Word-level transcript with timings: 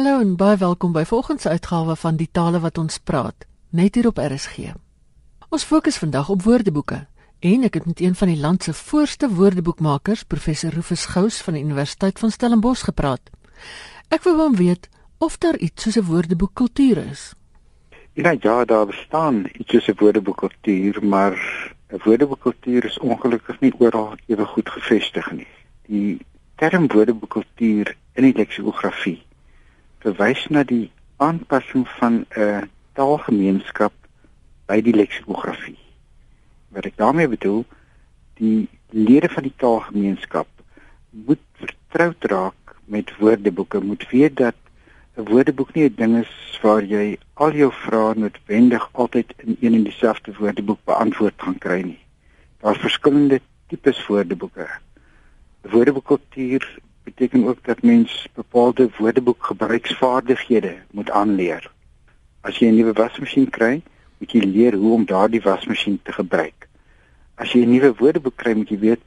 Hallo 0.00 0.20
en 0.20 0.36
baie 0.40 0.56
welkom 0.56 0.94
by 0.96 1.02
volgens 1.04 1.44
uitgawe 1.46 1.92
van 2.02 2.16
Die 2.16 2.28
tale 2.32 2.60
wat 2.60 2.78
ons 2.80 2.94
praat, 3.04 3.44
net 3.68 3.98
hier 3.98 4.06
op 4.08 4.16
RSG. 4.16 4.70
Ons 5.52 5.66
fokus 5.68 5.98
vandag 6.00 6.30
op 6.32 6.46
woordeboeke 6.46 7.02
en 7.50 7.66
ek 7.68 7.76
het 7.76 7.90
met 7.90 8.00
een 8.00 8.16
van 8.16 8.32
die 8.32 8.38
land 8.40 8.64
se 8.64 8.72
voorste 8.72 9.28
woordeboekmakers, 9.28 10.22
professor 10.24 10.72
Rufus 10.72 11.04
Gous 11.12 11.42
van 11.44 11.58
die 11.58 11.62
Universiteit 11.66 12.18
van 12.18 12.32
Stellenbosch 12.32 12.86
gepraat. 12.88 13.28
Ek 14.08 14.24
wou 14.24 14.38
hom 14.40 14.56
weet 14.56 14.88
of 15.18 15.36
daar 15.36 15.60
iets 15.60 15.82
soos 15.82 16.00
'n 16.00 16.08
woordeboekkultuur 16.08 17.04
is. 17.04 17.34
Ja, 18.12 18.32
ja, 18.40 18.64
daar 18.64 18.86
bestaan 18.86 19.44
iets 19.52 19.70
soos 19.70 19.88
'n 19.88 20.00
woordeboekkultuur, 20.00 21.04
maar 21.04 21.36
'n 21.92 22.00
woordeboekkultuur 22.04 22.84
is 22.84 22.98
ongelukkig 22.98 23.60
nie 23.60 23.74
oral 23.78 24.16
ewe 24.26 24.46
goed 24.46 24.68
gevestig 24.68 25.32
nie. 25.32 25.50
Die 25.86 26.26
term 26.56 26.88
woordeboekkultuur 26.88 27.96
in 28.12 28.22
die 28.22 28.36
leksikografie 28.36 29.28
verwys 30.04 30.46
na 30.48 30.64
die 30.64 30.90
aanpassing 31.16 31.86
van 31.98 32.24
'n 32.36 32.70
taalgemeenskap 32.92 33.92
by 34.66 34.80
die 34.80 34.94
leksikografie. 34.94 35.78
Wat 36.68 36.86
ek 36.86 36.96
daarmee 36.96 37.28
bedoel, 37.28 37.64
die 38.34 38.68
lede 38.90 39.28
van 39.28 39.42
die 39.42 39.56
taalgemeenskap 39.56 40.48
moet 41.10 41.42
vertroud 41.52 42.24
raak 42.24 42.76
met 42.84 43.12
woordeboeke, 43.18 43.80
moet 43.80 44.08
weet 44.10 44.36
dat 44.36 44.56
'n 45.16 45.28
woordeboek 45.28 45.74
nie 45.74 45.84
'n 45.88 45.94
ding 45.96 46.16
is 46.18 46.58
waar 46.62 46.84
jy 46.84 47.18
al 47.34 47.52
jou 47.52 47.72
vrae 47.72 48.14
noodwendig 48.14 48.88
altyd 48.92 49.32
in 49.36 49.56
een 49.60 49.74
en 49.74 49.82
dieselfde 49.82 50.32
woordeboek 50.38 50.80
beantwoord 50.84 51.34
gaan 51.36 51.58
kry 51.58 51.80
nie. 51.82 52.00
Daar's 52.60 52.78
verskillende 52.78 53.40
tipes 53.68 54.06
woordeboeke. 54.06 54.68
Woordeboekkultuur 55.62 56.78
beteken 57.04 57.46
ook 57.46 57.64
dat 57.64 57.82
mens 57.82 58.28
bepaalde 58.34 58.90
woordeboekgebruiksvaardighede 58.98 60.76
moet 60.90 61.10
aanleer. 61.10 61.70
As 62.40 62.58
jy 62.58 62.68
'n 62.68 62.76
nuwe 62.76 62.92
wasmasjien 62.92 63.50
kry, 63.50 63.82
moet 64.18 64.32
jy 64.32 64.40
leer 64.44 64.74
hoe 64.74 64.92
om 64.92 65.04
daardie 65.04 65.42
wasmasjien 65.42 66.00
te 66.02 66.12
gebruik. 66.12 66.68
As 67.34 67.52
jy 67.52 67.64
'n 67.64 67.70
nuwe 67.70 67.94
woordeboek 67.94 68.36
kry, 68.36 68.54
moet 68.54 68.68
jy 68.68 68.78
weet 68.78 69.02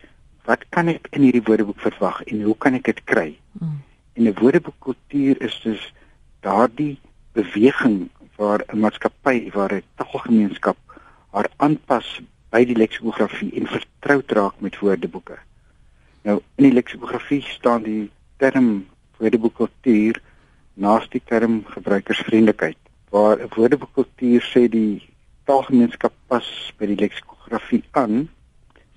wat 0.45 0.65
kan 0.69 0.87
ek 0.87 1.07
in 1.11 1.21
hierdie 1.21 1.43
woordeboek 1.43 1.79
verwag 1.79 2.23
en 2.23 2.41
hoe 2.41 2.57
kan 2.57 2.73
ek 2.73 2.83
dit 2.83 3.03
kry? 3.03 3.39
Hmm. 3.59 3.81
En 4.13 4.23
'n 4.23 4.33
woordeboekkultuur 4.39 5.41
is 5.41 5.61
dus 5.63 5.93
daardie 6.39 6.99
beweging 7.31 8.09
waar 8.35 8.63
'n 8.67 8.79
maatskappy, 8.79 9.51
waar 9.51 9.73
'n 9.73 9.83
taalgemeenskap 9.95 10.77
haar 11.31 11.49
aanpas 11.57 12.21
by 12.49 12.65
die 12.65 12.75
leksikografie 12.75 13.51
en 13.57 13.67
vertroud 13.67 14.31
raak 14.31 14.59
met 14.59 14.79
woordeboeke. 14.79 15.37
Nou 16.23 16.37
in 16.55 16.69
die 16.69 16.73
leksikografie 16.73 17.41
staan 17.43 17.83
die 17.83 18.11
term 18.39 18.85
woordeboekkultuur 19.19 20.21
naast 20.73 21.11
die 21.11 21.21
term 21.25 21.63
gebruikersvriendelikheid 21.73 22.79
waar 23.11 23.37
'n 23.39 23.51
woordeboekkultuur 23.55 24.41
sê 24.51 24.69
die 24.69 25.03
taalgemeenskap 25.45 26.13
pas 26.27 26.47
by 26.77 26.85
die 26.85 27.01
leksikografie 27.03 27.83
aan, 27.91 28.29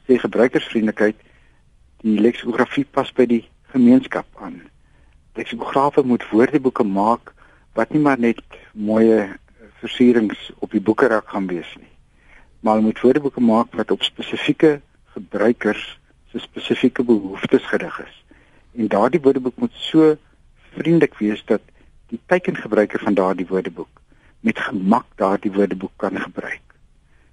sê 0.07 0.19
gebruikersvriendelikheid 0.23 1.19
die 2.05 2.21
leksikografie 2.21 2.85
pas 2.85 3.13
by 3.13 3.27
die 3.27 3.45
gemeenskap 3.75 4.27
aan. 4.39 4.63
Leksikografe 5.35 6.03
moet 6.03 6.31
woordeboeke 6.31 6.85
maak 6.85 7.35
wat 7.75 7.91
nie 7.91 8.01
maar 8.01 8.19
net 8.19 8.41
mooi 8.73 9.29
versierings 9.83 10.53
op 10.59 10.71
die 10.71 10.81
boekerak 10.81 11.29
gaan 11.29 11.47
wees 11.47 11.75
nie, 11.77 11.93
maar 12.61 12.81
moet 12.81 13.01
woordeboeke 13.01 13.41
maak 13.41 13.75
wat 13.75 13.91
op 13.91 14.03
spesifieke 14.03 14.81
gebruikers 15.19 15.99
spesifieke 16.41 17.05
behoeftes 17.05 17.67
gerig 17.67 17.99
is. 18.01 18.25
En 18.77 18.89
daardie 18.89 19.21
woordeboek 19.21 19.57
moet 19.57 19.73
so 19.73 20.17
vriendelik 20.77 21.15
wees 21.19 21.45
dat 21.45 21.61
die 22.07 22.21
teikengebruiker 22.27 23.01
van 23.01 23.15
daardie 23.15 23.47
woordeboek 23.47 24.01
met 24.41 24.59
gemak 24.59 25.07
daardie 25.15 25.53
woordeboek 25.53 25.93
kan 25.97 26.21
gebruik. 26.21 26.63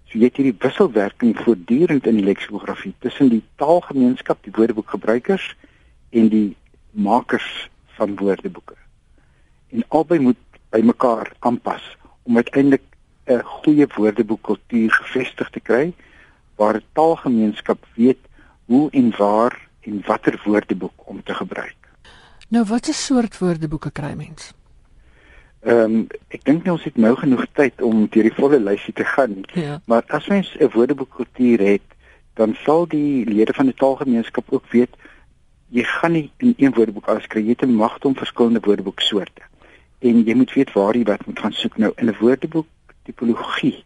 So 0.08 0.18
jy 0.18 0.30
het 0.30 0.40
hierdie 0.40 0.58
wisselwerking 0.60 1.36
voortdurend 1.42 2.08
in 2.08 2.20
die 2.20 2.26
leksikografie 2.26 2.94
tussen 3.00 3.30
die 3.30 3.44
taalgemeenskap, 3.62 4.44
die 4.44 4.54
woordeboekgebruikers 4.56 5.56
en 6.10 6.30
die 6.30 6.56
makers 6.92 7.70
van 7.98 8.16
woordeboeke. 8.16 8.78
En 9.74 9.86
albei 9.90 10.20
moet 10.20 10.40
by 10.74 10.82
mekaar 10.86 11.32
aanpas 11.40 11.86
om 12.24 12.38
uiteindelik 12.38 12.84
'n 13.26 13.42
goeie 13.42 13.88
woordeboekkultuur 13.96 14.92
gevestig 14.92 15.50
te 15.50 15.60
kry 15.60 15.94
waar 16.56 16.76
'n 16.76 16.86
taalgemeenskap 16.94 17.86
weet 17.96 18.20
hoe 18.66 18.90
en 18.92 19.14
waar 19.18 19.60
en 19.82 20.02
watter 20.06 20.42
woordeboek 20.46 21.08
om 21.08 21.24
te 21.24 21.34
gebruik. 21.34 21.76
Nou 22.50 22.66
watter 22.66 22.94
soort 22.94 23.38
woordeboeke 23.38 23.92
kry 23.92 24.14
mens? 24.14 24.54
Ehm 25.64 25.96
um, 25.96 26.08
ek 26.28 26.44
dink 26.44 26.64
nou 26.64 26.76
ons 26.76 26.84
het 26.84 26.98
nou 26.98 27.16
genoeg 27.16 27.46
tyd 27.56 27.82
om 27.82 28.08
deur 28.12 28.28
die 28.28 28.36
volle 28.36 28.60
lysie 28.60 28.94
te 28.94 29.06
gaan. 29.06 29.44
Ja. 29.54 29.80
Maar 29.86 30.04
as 30.08 30.28
mens 30.28 30.56
'n 30.60 30.70
woordeboekkultuur 30.74 31.60
het, 31.60 31.88
dan 32.34 32.56
sal 32.64 32.88
die 32.88 33.26
lede 33.26 33.54
van 33.54 33.66
die 33.66 33.76
taalgemeenskap 33.76 34.46
ook 34.50 34.68
weet 34.72 34.96
jy 35.74 35.84
gaan 35.84 36.12
nie 36.12 36.32
in 36.38 36.54
een 36.58 36.74
woordeboek 36.74 37.08
alles 37.10 37.28
kry 37.28 37.42
jy 37.48 37.56
te 37.56 37.68
magte 37.68 38.08
om 38.08 38.16
verskillende 38.16 38.62
woordeboeksoorte. 38.62 39.42
En 40.00 40.22
jy 40.28 40.36
moet 40.36 40.54
weet 40.54 40.74
waar 40.74 40.98
jy 40.98 41.04
wat 41.04 41.26
moet 41.26 41.40
gaan 41.40 41.56
soek 41.58 41.78
nou 41.78 41.92
in 41.96 42.10
'n 42.10 42.18
woordeboek 42.20 42.68
tipologie. 43.04 43.84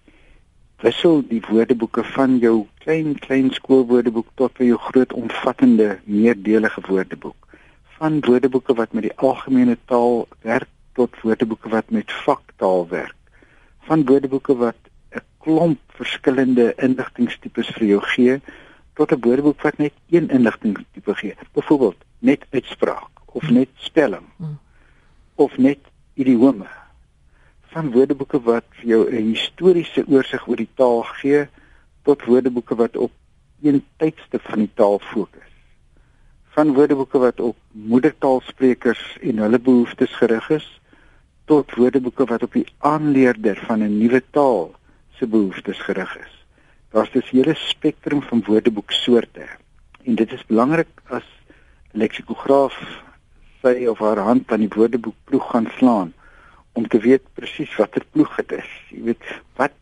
Wissel 0.78 1.24
die 1.26 1.40
woordeboeke 1.42 2.04
van 2.14 2.36
jou 2.38 2.68
klein 2.84 3.16
klein 3.18 3.48
skoolwoordeboek 3.50 4.28
tot 4.38 4.54
by 4.60 4.68
jou 4.68 4.78
groot 4.78 5.14
omvattende 5.18 5.88
meerdelige 6.06 6.84
woordeboek. 6.86 7.56
Van 7.98 8.20
woordeboeke 8.28 8.76
wat 8.78 8.94
met 8.94 9.08
die 9.08 9.16
algemene 9.16 9.78
taal 9.90 10.28
werk 10.46 10.70
tot 10.94 11.18
woordeboeke 11.24 11.72
wat 11.74 11.90
met 11.90 12.14
vaktaal 12.28 12.86
werk. 12.94 13.18
Van 13.90 14.06
woordeboeke 14.06 14.54
wat 14.62 14.78
'n 15.18 15.26
klomp 15.42 15.82
verskillende 15.98 16.74
inligtingstipes 16.78 17.74
vir 17.80 17.88
jou 17.88 18.02
gee 18.14 18.40
tot 18.94 19.12
'n 19.12 19.22
woordeboek 19.26 19.62
wat 19.62 19.78
net 19.78 19.94
een 20.10 20.30
inligtingstipe 20.30 21.16
gee. 21.16 21.36
Byvoorbeeld 21.54 21.98
net 22.20 22.46
uitspraak 22.52 23.10
of 23.26 23.50
net 23.50 23.70
spelling 23.76 24.30
hmm. 24.38 24.60
of 25.36 25.58
net 25.58 25.80
idiome. 26.14 26.70
Van 27.74 27.92
woordeboeke 27.92 28.42
wat 28.42 28.66
vir 28.80 28.90
jou 28.90 29.02
'n 29.12 29.34
historiese 29.34 30.04
oorsig 30.08 30.48
oor 30.48 30.56
die 30.56 30.74
taal 30.76 31.04
gee 31.04 31.48
tot 32.04 32.26
woordeboeke 32.26 32.76
wat 32.76 32.98
op 32.98 33.12
een 33.62 33.84
tydstip 33.98 34.42
van 34.42 34.60
die 34.60 34.74
taal 34.74 35.00
fokus 35.00 35.48
van 36.58 36.74
woordeboeke 36.74 37.20
wat 37.22 37.40
op 37.40 37.58
moedertaalsprekers 37.72 39.02
en 39.22 39.38
hulle 39.44 39.60
behoeftes 39.62 40.14
gerig 40.18 40.48
is 40.56 40.66
tot 41.46 41.76
woordeboeke 41.78 42.26
wat 42.32 42.46
op 42.48 42.56
die 42.58 42.66
aanleerder 42.92 43.60
van 43.68 43.84
'n 43.86 43.98
nuwe 43.98 44.22
taal 44.38 44.74
se 45.20 45.28
behoeftes 45.28 45.80
gerig 45.88 46.18
is. 46.18 46.34
Daar's 46.92 47.12
dus 47.12 47.30
'n 47.32 47.38
hele 47.38 47.54
spektrum 47.56 48.22
van 48.22 48.44
woordeboeksoorte 48.48 49.46
en 50.04 50.16
dit 50.16 50.32
is 50.32 50.46
belangrik 50.46 50.88
as 51.10 51.28
leksikograaf 51.92 52.76
sy 53.62 53.86
of 53.86 54.00
haar 54.00 54.20
hand 54.20 54.52
aan 54.52 54.66
die 54.66 54.76
woordeboek 54.76 55.16
ploeg 55.24 55.50
gaan 55.52 55.70
slaan 55.78 56.14
om 56.78 56.88
te 56.88 57.00
weet 57.02 57.24
presies 57.34 57.76
watter 57.80 58.06
ploeg 58.14 58.36
dit 58.42 58.58
is. 58.62 58.72
Jy 58.94 59.04
weet 59.10 59.30
wat 59.60 59.74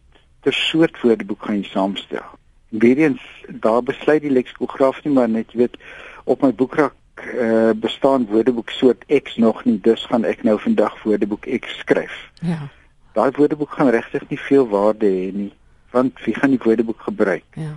ter 0.45 0.55
soort 0.55 0.99
woordeboek 1.01 1.47
gaan 1.47 1.59
jy 1.59 1.69
saamstel. 1.69 2.27
Weerens 2.69 3.23
daar 3.63 3.81
besluit 3.83 4.23
die 4.23 4.33
leksikograaf 4.33 5.01
nie 5.03 5.13
maar 5.15 5.31
net 5.31 5.51
jy 5.51 5.65
weet 5.65 5.75
op 6.23 6.45
my 6.45 6.51
boekrak 6.55 6.95
uh, 7.23 7.73
bestaan 7.75 8.27
woordeboek 8.31 8.71
soort 8.75 9.03
X 9.07 9.35
nog 9.41 9.63
nie, 9.65 9.77
dus 9.81 10.05
gaan 10.09 10.25
ek 10.27 10.43
nou 10.47 10.57
vandag 10.61 10.95
woordeboek 11.03 11.47
X 11.59 11.79
skryf. 11.83 12.15
Ja. 12.41 12.67
Daai 13.17 13.31
woordeboek 13.35 13.75
gaan 13.77 13.91
regtig 13.95 14.25
nie 14.29 14.39
veel 14.47 14.67
waarde 14.71 15.09
hê 15.09 15.29
nie, 15.33 15.51
want 15.95 16.19
wie 16.25 16.35
gaan 16.35 16.55
die 16.55 16.61
woordeboek 16.63 17.05
gebruik? 17.07 17.45
Ja. 17.59 17.75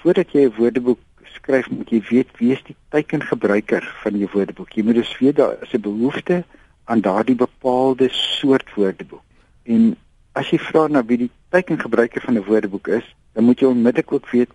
Voordat 0.00 0.32
jy 0.32 0.46
'n 0.46 0.54
woordeboek 0.58 1.02
skryf, 1.36 1.70
moet 1.70 1.90
jy 1.90 2.02
weet 2.10 2.30
wie 2.38 2.52
is 2.52 2.62
die 2.66 2.76
teikengebruiker 2.90 3.84
van 4.02 4.18
jou 4.18 4.28
woordeboek. 4.32 4.72
Jy 4.72 4.82
moet 4.82 4.94
dus 5.02 5.18
weet 5.18 5.36
daar 5.36 5.56
is 5.62 5.74
'n 5.74 5.80
behoefte 5.80 6.44
aan 6.86 7.00
daardie 7.00 7.36
bepaalde 7.36 8.08
soort 8.10 8.74
woordeboek. 8.74 9.22
En 9.62 9.96
as 10.32 10.50
jy 10.50 10.58
vra 10.58 10.86
na 10.86 11.02
wie 11.04 11.18
die 11.26 11.30
teikengebruiker 11.54 12.22
van 12.22 12.38
'n 12.38 12.46
woordeboek 12.46 12.88
is, 12.88 13.06
dan 13.32 13.44
moet 13.44 13.60
jy 13.60 13.66
onmiddellik 13.66 14.12
ook 14.12 14.30
weet 14.30 14.50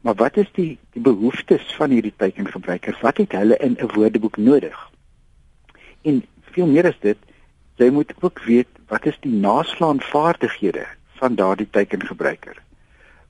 Maar 0.00 0.14
wat 0.14 0.36
is 0.36 0.50
die 0.52 0.78
die 0.90 1.02
behoeftes 1.02 1.74
van 1.76 1.90
hierdie 1.90 2.14
teikengebruikers? 2.16 3.00
Wat 3.00 3.16
het 3.16 3.32
hulle 3.32 3.56
in 3.56 3.76
'n 3.80 3.90
woordeboek 3.94 4.36
nodig? 4.36 4.90
En 6.02 6.24
veel 6.40 6.66
meer 6.66 6.84
is 6.84 6.98
dit, 7.00 7.18
jy 7.74 7.90
moet 7.90 8.12
ook 8.20 8.42
weet 8.42 8.68
wat 8.86 9.06
is 9.06 9.18
die 9.20 9.32
naslaanvaardighede 9.32 10.86
van 11.18 11.34
daardie 11.34 11.68
teikengebruiker. 11.70 12.62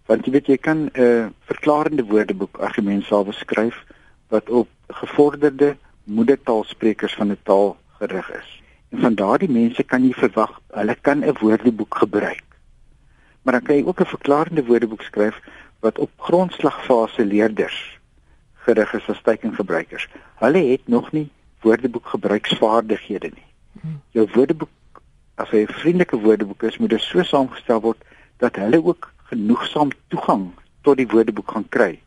Want 0.06 0.24
jy 0.24 0.32
weet 0.32 0.46
jy 0.46 0.56
kan 0.56 0.78
'n 0.84 0.90
uh, 1.00 1.26
verklarende 1.40 2.04
woordeboek 2.04 2.58
argument 2.58 3.04
sal 3.04 3.24
beskryf 3.24 3.84
wat 4.28 4.50
op 4.50 4.68
gevorderde 4.86 5.76
moedertaalsprekers 6.04 7.14
van 7.14 7.30
'n 7.30 7.38
taal 7.42 7.76
gerig 7.98 8.30
is. 8.30 8.62
En 8.88 9.00
van 9.00 9.14
daardie 9.14 9.50
mense 9.50 9.82
kan 9.82 10.04
jy 10.06 10.12
verwag 10.16 10.60
hulle 10.80 10.94
kan 11.00 11.24
'n 11.24 11.36
woordeboek 11.40 11.94
gebruik. 12.02 12.44
Maar 13.42 13.52
dan 13.52 13.62
kan 13.62 13.76
jy 13.76 13.84
ook 13.84 14.00
'n 14.00 14.14
verklarende 14.14 14.64
woordeboek 14.64 15.02
skryf 15.02 15.40
wat 15.80 15.98
op 15.98 16.10
grondslagfase 16.16 17.24
leerders 17.24 17.98
gerig 18.54 18.92
is 18.94 19.08
as 19.08 19.22
teikengebruikers. 19.22 20.08
Hulle 20.34 20.58
het 20.58 20.88
nog 20.88 21.12
nie 21.12 21.30
woordeboekgebruiksvaardighede 21.60 23.30
nie. 23.34 23.46
Jou 24.10 24.28
woordeboek 24.34 25.02
as 25.34 25.50
hy 25.50 25.62
'n 25.62 25.72
vriendelike 25.72 26.18
woordeboek 26.20 26.62
is, 26.62 26.78
moet 26.78 26.90
dit 26.90 27.00
so 27.00 27.22
saamgestel 27.22 27.80
word 27.80 28.02
dat 28.36 28.56
hulle 28.56 28.84
ook 28.84 29.12
genoegsaam 29.30 29.90
toegang 30.08 30.50
tot 30.82 30.96
die 30.96 31.06
woordeboek 31.06 31.50
gaan 31.50 31.68
kry 31.68 32.00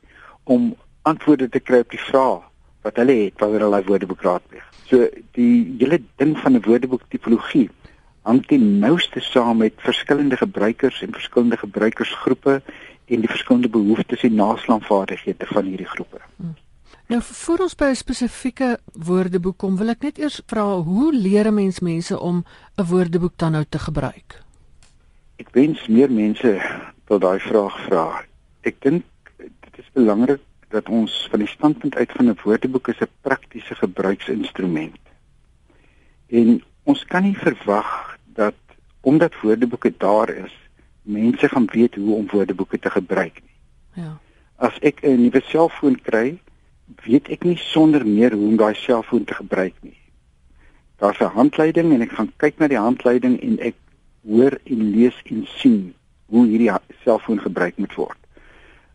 om 0.43 0.75
antwoorde 1.01 1.49
te 1.49 1.59
kry 1.59 1.79
op 1.79 1.89
die 1.89 1.99
vrae 1.99 2.41
wat 2.81 2.95
hulle 2.95 3.17
het 3.25 3.39
wanneer 3.39 3.65
hulle 3.65 3.71
daai 3.77 3.89
woordeboek 3.89 4.21
raadpleeg. 4.21 4.65
So 4.89 5.07
die 5.37 5.75
hele 5.79 6.01
ding 6.17 6.37
van 6.37 6.55
'n 6.55 6.65
woordeboek 6.65 7.03
tipologie 7.09 7.69
hang 8.21 8.41
ten 8.45 8.79
nouste 8.79 9.19
saam 9.19 9.57
met 9.57 9.73
verskillende 9.77 10.37
gebruikers 10.37 11.01
en 11.01 11.13
verskillende 11.13 11.57
gebruikersgroepe 11.57 12.61
en 13.05 13.23
die 13.23 13.29
verskillende 13.29 13.69
behoeftes 13.69 14.23
en 14.23 14.35
naslaanvaardighede 14.35 15.45
van 15.45 15.65
hierdie 15.65 15.89
groepe. 15.89 16.21
Hmm. 16.35 16.53
Nou 17.11 17.21
voor 17.21 17.65
ons 17.65 17.75
by 17.75 17.89
'n 17.91 17.95
spesifieke 17.95 18.79
woordeboek 18.93 19.57
kom, 19.57 19.77
wil 19.77 19.89
ek 19.89 20.01
net 20.01 20.17
eers 20.17 20.41
vra 20.47 20.63
hoe 20.79 21.13
leer 21.13 21.47
'n 21.47 21.53
mens 21.53 21.79
mense 21.79 22.19
om 22.19 22.45
'n 22.77 22.85
woordeboek 22.85 23.37
dan 23.37 23.51
nou 23.51 23.65
te 23.69 23.79
gebruik? 23.79 24.43
Ek 25.35 25.49
wens 25.51 25.87
meer 25.87 26.11
mense 26.11 26.61
wil 27.07 27.19
daai 27.19 27.39
vraag 27.39 27.85
vra. 27.85 28.23
Ek 28.61 28.75
dink 28.81 29.03
dit 29.37 29.77
is 29.77 29.89
belangrik 29.93 30.39
dat 30.71 30.89
ons 30.89 31.27
van 31.29 31.39
die 31.43 31.47
standpunt 31.51 31.95
uit 31.95 32.11
van 32.11 32.29
'n 32.29 32.39
woordeboek 32.43 32.87
is 32.87 33.01
'n 33.01 33.13
praktiese 33.21 33.75
gebruiksinstrument. 33.75 34.99
En 36.27 36.63
ons 36.83 37.05
kan 37.05 37.23
nie 37.23 37.37
verwag 37.37 38.17
dat 38.25 38.55
omdat 39.01 39.39
woordeboeke 39.41 39.93
daar 39.97 40.29
is, 40.29 40.53
mense 41.01 41.49
gaan 41.49 41.65
weet 41.71 41.95
hoe 41.95 42.15
om 42.15 42.27
woordeboeke 42.31 42.79
te 42.79 42.89
gebruik 42.89 43.41
nie. 43.41 44.03
Ja. 44.03 44.19
As 44.55 44.79
ek 44.79 45.01
'n 45.03 45.21
nuwe 45.21 45.41
selfoon 45.43 46.01
kry, 46.01 46.39
weet 47.03 47.29
ek 47.29 47.43
nie 47.43 47.57
sonder 47.57 48.05
meer 48.05 48.33
hoe 48.33 48.47
om 48.47 48.57
daai 48.57 48.75
selfoon 48.75 49.23
te 49.23 49.33
gebruik 49.33 49.73
nie. 49.81 49.97
Daar's 50.97 51.19
'n 51.19 51.33
handleiding 51.33 51.93
en 51.93 52.01
ek 52.01 52.11
gaan 52.11 52.31
kyk 52.37 52.57
na 52.57 52.67
die 52.67 52.77
handleiding 52.77 53.41
en 53.41 53.59
ek 53.59 53.75
hoor 54.23 54.59
en 54.63 54.89
lees 54.91 55.21
en 55.23 55.47
sien 55.57 55.93
hoe 56.25 56.45
hierdie 56.47 56.71
selfoon 57.03 57.39
gebruik 57.39 57.77
moet 57.77 57.93
word. 57.93 58.17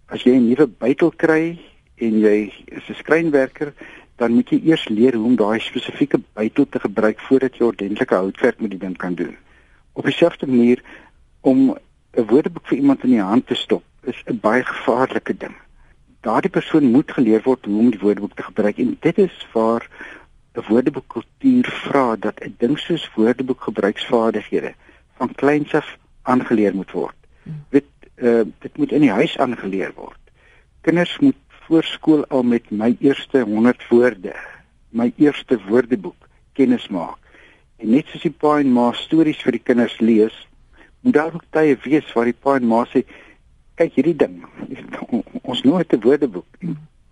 As 0.08 0.23
jy 0.23 0.37
'n 0.37 0.49
nuwe 0.49 0.67
bytel 0.67 1.11
kry 1.11 1.58
en 1.99 2.19
jy 2.20 2.53
is 2.67 2.88
'n 2.88 2.94
skrynwerker, 2.94 3.73
dan 4.17 4.32
moet 4.32 4.49
jy 4.50 4.61
eers 4.64 4.88
leer 4.88 5.14
hoe 5.14 5.26
om 5.26 5.37
daai 5.37 5.61
spesifieke 5.61 6.20
bytel 6.35 6.69
te 6.69 6.81
gebruik 6.81 7.20
voordat 7.20 7.56
jy 7.56 7.64
ordentlike 7.67 8.14
houtwerk 8.14 8.61
met 8.61 8.70
die 8.70 8.79
ding 8.79 8.97
kan 8.97 9.14
doen. 9.14 9.37
Op 9.93 10.05
dieselfde 10.05 10.47
manier 10.47 10.82
om 11.41 11.75
'n 12.14 12.26
woordeboek 12.26 12.67
vir 12.67 12.79
iemand 12.79 13.05
in 13.05 13.11
die 13.11 13.20
hand 13.20 13.47
te 13.47 13.55
stop 13.55 13.82
is 14.05 14.23
'n 14.26 14.38
baie 14.41 14.64
gevaarlike 14.64 15.37
ding. 15.37 15.56
Daardie 16.20 16.50
persoon 16.50 16.85
moet 16.85 17.12
geleer 17.12 17.43
word 17.43 17.64
hoe 17.64 17.79
om 17.79 17.91
die 17.91 18.00
woordeboek 18.00 18.35
te 18.35 18.43
gebruik 18.43 18.79
en 18.79 18.97
dit 19.00 19.19
is 19.19 19.47
waar 19.53 19.88
'n 20.55 20.64
woordeboekkultuur 20.69 21.67
vra 21.67 22.17
dat 22.17 22.41
'n 22.41 22.55
ding 22.58 22.79
soos 22.79 23.11
woordeboek 23.14 23.61
gebruiksvaardighede 23.61 24.75
van 25.17 25.35
kleins 25.35 25.75
af 25.75 25.99
aangeleer 26.23 26.75
moet 26.75 26.91
word. 26.91 27.17
Hmm. 27.43 27.64
Dit 28.17 28.25
uh, 28.25 28.45
dit 28.65 28.79
moet 28.81 28.93
in 28.93 29.05
die 29.05 29.13
huis 29.13 29.37
aangeleer 29.39 29.93
word. 29.97 30.21
Kinders 30.81 31.19
moet 31.21 31.37
voor 31.67 31.85
skool 31.85 32.25
al 32.33 32.43
met 32.43 32.71
my 32.71 32.97
eerste 33.01 33.43
100 33.45 33.89
woorde, 33.89 34.33
my 34.91 35.13
eerste 35.17 35.59
woordeboek 35.69 36.29
kennis 36.57 36.89
maak. 36.89 37.19
En 37.77 37.91
net 37.93 38.09
soos 38.09 38.25
die 38.25 38.33
pa 38.33 38.57
en 38.63 38.73
ma 38.73 38.93
stories 38.97 39.43
vir 39.45 39.59
die 39.59 39.65
kinders 39.69 39.99
lees, 40.01 40.37
moet 41.07 41.15
daar 41.15 41.35
ook 41.35 41.45
tye 41.51 41.77
wees 41.83 42.13
waar 42.13 42.25
die 42.27 42.39
pa 42.43 42.57
en 42.59 42.67
ma 42.67 42.81
sê 42.91 43.05
kyk 43.79 43.99
hierdie 43.99 44.17
ding 44.19 44.41
ons 45.51 45.63
nooit 45.63 45.93
'n 45.93 46.03
woordeboek 46.03 46.63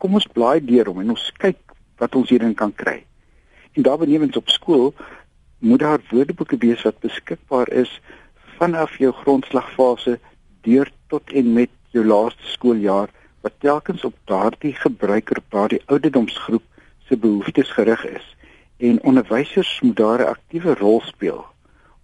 kom 0.03 0.17
ons 0.19 0.27
blaai 0.37 0.59
deur 0.71 0.89
hom 0.91 1.01
en 1.03 1.13
ons 1.15 1.27
kyk 1.45 1.75
wat 2.03 2.17
ons 2.19 2.33
hierin 2.33 2.57
kan 2.63 2.73
kry 2.83 2.97
en 3.75 3.87
daar 3.87 4.01
benewens 4.01 4.41
op 4.41 4.51
skool 4.51 4.91
moet 5.59 5.85
daar 5.85 6.03
woordeboeke 6.11 6.59
wees 6.65 6.83
wat 6.89 6.99
beskikbaar 7.07 7.71
is 7.83 7.93
vanaf 8.59 8.99
jou 8.99 9.13
grondslagfase 9.23 10.19
deur 10.65 10.91
tot 11.13 11.33
en 11.33 11.53
met 11.53 11.71
jou 11.95 12.05
laaste 12.07 12.53
skooljaar 12.57 13.13
wat 13.45 13.59
telkens 13.59 14.05
op 14.05 14.15
daardie 14.31 14.75
gebruiker 14.75 15.39
op 15.43 15.51
daardie 15.57 15.83
ouderdomsgroep 15.87 16.65
se 17.09 17.17
behoeftes 17.17 17.71
gerig 17.77 18.05
is 18.09 18.31
en 18.77 19.03
onderwysers 19.03 19.81
moet 19.81 19.97
daar 19.97 20.21
'n 20.21 20.33
aktiewe 20.37 20.75
rol 20.75 21.01
speel 21.01 21.45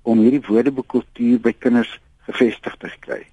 om 0.02 0.18
hierdie 0.18 0.46
woordeboekkultuur 0.46 1.40
by 1.40 1.52
kinders 1.58 1.98
gevestig 2.28 2.76
te 2.76 2.90
kry. 3.00 3.26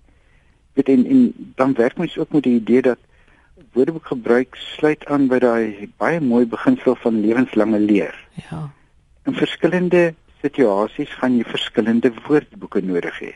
Dit 0.74 0.90
en, 0.90 1.06
en 1.06 1.34
dan 1.56 1.74
werk 1.74 1.98
mens 1.98 2.18
ook 2.18 2.32
met 2.32 2.44
die 2.44 2.56
idee 2.60 2.82
dat 2.82 3.00
woordeboekgebruik 3.74 4.56
sluit 4.56 5.06
aan 5.06 5.28
by 5.28 5.40
daai 5.40 5.90
baie 5.98 6.20
mooi 6.22 6.46
beginsel 6.46 6.96
van 6.96 7.22
lewenslange 7.22 7.80
leer. 7.80 8.16
Ja. 8.50 8.70
In 9.26 9.34
verskillende 9.34 10.14
situasies 10.42 11.14
gaan 11.20 11.38
jy 11.38 11.44
verskillende 11.44 12.12
woordeboeke 12.28 12.82
nodig 12.82 13.20
hê. 13.20 13.34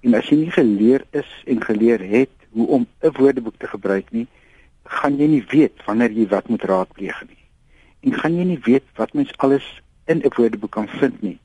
En 0.00 0.14
as 0.14 0.28
jy 0.28 0.36
nie 0.36 0.50
geleer 0.50 1.04
is 1.10 1.30
en 1.46 1.62
geleer 1.62 2.00
het 2.00 2.32
hoe 2.50 2.66
om 2.66 2.86
'n 3.02 3.12
woordeboek 3.18 3.58
te 3.58 3.66
gebruik 3.66 4.10
nie, 4.10 4.26
gaan 4.84 5.16
jy 5.16 5.26
nie 5.26 5.44
weet 5.48 5.84
wanneer 5.84 6.10
jy 6.10 6.26
wat 6.28 6.48
moet 6.48 6.62
raadpleeg 6.62 7.22
nie. 7.28 7.44
En 8.00 8.14
gaan 8.14 8.36
jy 8.36 8.44
nie 8.44 8.60
weet 8.62 8.84
wat 8.96 9.12
mens 9.12 9.36
alles 9.36 9.82
in 10.06 10.22
'n 10.24 10.32
woordeboek 10.36 10.70
kan 10.70 10.88
vind 10.88 11.22
nie 11.22 11.38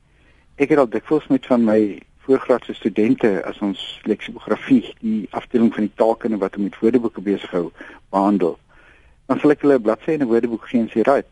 ek 0.56 0.72
het 0.72 0.80
al 0.80 0.88
dikwels 0.88 1.26
met 1.28 1.46
van 1.46 1.64
my 1.68 1.80
voorgraadse 2.26 2.74
studente 2.74 3.28
as 3.46 3.58
ons 3.64 3.80
leksikografie 4.08 4.82
die 5.02 5.26
afdeling 5.36 5.68
van 5.74 5.86
die 5.86 5.96
taalkunde 6.00 6.38
wat 6.40 6.56
met 6.56 6.78
woordeboeke 6.80 7.20
besig 7.20 7.50
hou 7.52 7.66
behandel. 8.14 8.56
Dan 9.28 9.40
sal 9.42 9.52
ek 9.52 9.62
hulle 9.66 9.76
'n 9.76 9.82
bladsy 9.82 10.16
in 10.16 10.22
'n 10.22 10.30
woordeboek 10.32 10.64
gee 10.68 10.80
en 10.80 10.88
sê, 10.88 11.04
"Right, 11.04 11.28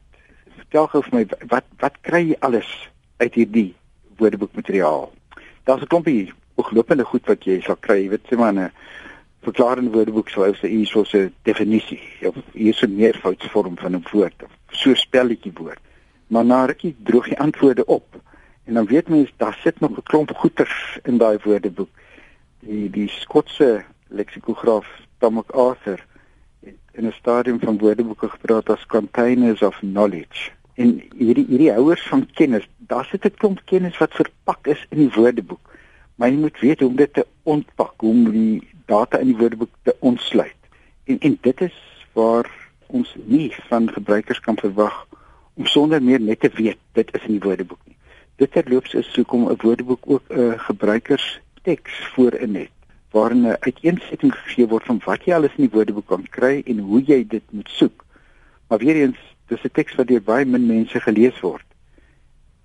vertel 0.56 0.86
gou 0.86 1.02
vir 1.02 1.14
my 1.18 1.26
wat 1.48 1.64
wat 1.80 1.94
kry 2.02 2.22
jy 2.28 2.36
alles 2.40 2.68
uit 3.16 3.34
hierdie 3.34 3.74
woordeboekmateriaal?" 4.18 5.12
Daar's 5.64 5.82
'n 5.82 5.86
klompie 5.86 6.32
ooglopende 6.54 7.04
goed 7.04 7.26
wat 7.26 7.44
jy 7.44 7.60
sal 7.60 7.76
kry, 7.76 8.02
jy 8.02 8.08
weet 8.08 8.28
sê 8.30 8.36
maar 8.36 8.54
'n 8.54 8.70
verklarende 9.44 9.90
woordeboek 9.90 10.28
sou 10.28 10.52
sê 10.54 10.68
hier 10.68 10.86
so 10.86 11.04
'n 11.04 11.34
definisie 11.42 12.00
of 12.28 12.36
hier 12.52 12.74
is 12.74 12.82
'n 12.82 12.96
meervoudsvorm 12.96 13.76
van 13.78 13.94
'n 13.94 14.06
woord 14.12 14.42
of 14.42 14.50
so 14.70 14.90
'n 14.90 14.96
spelletjie 14.96 15.52
woord. 15.54 15.80
Maar 16.26 16.44
na 16.44 16.64
rukkie 16.64 16.96
droog 17.02 17.28
die 17.28 17.38
antwoorde 17.38 17.84
op. 17.84 18.20
En 18.64 18.74
dan 18.74 18.86
weet 18.86 19.08
mens 19.08 19.32
daar 19.36 19.58
sit 19.62 19.80
nog 19.80 19.90
'n 19.90 20.02
klomp 20.02 20.30
goeters 20.36 20.98
in 21.02 21.18
daai 21.18 21.38
woordeboek. 21.42 21.90
Die 22.60 22.90
die 22.90 23.08
Skotse 23.08 23.84
leksikograaf 24.08 24.86
Tom 25.18 25.34
MacArthur 25.34 26.04
in 26.92 27.06
'n 27.06 27.12
stadium 27.12 27.60
van 27.60 27.78
woordeboeke 27.78 28.28
gepraat 28.28 28.70
as 28.70 28.86
containers 28.86 29.62
of 29.62 29.78
knowledge. 29.78 30.50
En 30.74 31.02
hierdie 31.16 31.46
hierdie 31.48 31.72
houers 31.72 32.02
van 32.02 32.30
kennis, 32.32 32.68
daar 32.78 33.04
sit 33.04 33.24
'n 33.24 33.34
klomp 33.36 33.60
kennis 33.64 33.98
wat 33.98 34.14
verpak 34.14 34.66
is 34.66 34.86
in 34.88 34.98
die 34.98 35.12
woordeboek. 35.14 35.72
Maar 36.14 36.28
jy 36.28 36.38
moet 36.38 36.60
weet 36.60 36.80
hoe 36.80 36.88
om 36.88 36.96
dit 36.96 37.12
te 37.12 37.26
ontpak, 37.42 37.94
hoe 38.00 38.10
om 38.10 38.30
die 38.30 38.62
data 38.86 39.18
in 39.18 39.32
die 39.32 39.36
woordeboek 39.36 39.70
te 39.82 39.96
ontsluit. 39.98 40.60
En 41.04 41.18
en 41.18 41.38
dit 41.40 41.60
is 41.60 41.78
waar 42.12 42.50
ons 42.86 43.14
nie 43.24 43.50
van 43.68 43.90
gebruikers 43.92 44.40
kan 44.40 44.56
verwag 44.56 45.06
om 45.54 45.66
sonder 45.66 46.02
meer 46.02 46.20
net 46.20 46.40
te 46.40 46.50
weet 46.54 46.78
dit 46.92 47.14
is 47.14 47.26
in 47.26 47.38
die 47.38 47.46
woordeboek 47.46 47.80
nie. 47.86 47.96
Dit 48.36 48.52
terloops 48.52 48.94
is 48.94 49.14
hoekom 49.14 49.48
'n 49.50 49.58
woordeboek 49.62 50.02
ook 50.06 50.22
'n 50.28 50.58
gebruikersteks 50.58 51.92
voorin 52.14 52.54
het 52.54 52.74
waarin 53.10 53.46
'n 53.46 53.56
uiteensetting 53.60 54.34
gegee 54.34 54.66
word 54.66 54.84
van 54.84 55.00
wat 55.04 55.24
jy 55.24 55.34
alles 55.34 55.54
in 55.56 55.66
die 55.66 55.74
woordeboek 55.76 56.06
kan 56.06 56.26
kry 56.30 56.62
en 56.66 56.78
hoe 56.78 57.02
jy 57.02 57.26
dit 57.26 57.42
moet 57.50 57.68
soek. 57.70 58.04
Maar 58.68 58.78
weer 58.78 58.96
eens, 58.96 59.20
dis 59.46 59.62
'n 59.64 59.70
teks 59.72 59.94
wat 59.94 60.06
deur 60.06 60.22
baie 60.22 60.44
min 60.44 60.66
mense 60.66 61.00
gelees 61.00 61.40
word. 61.40 61.64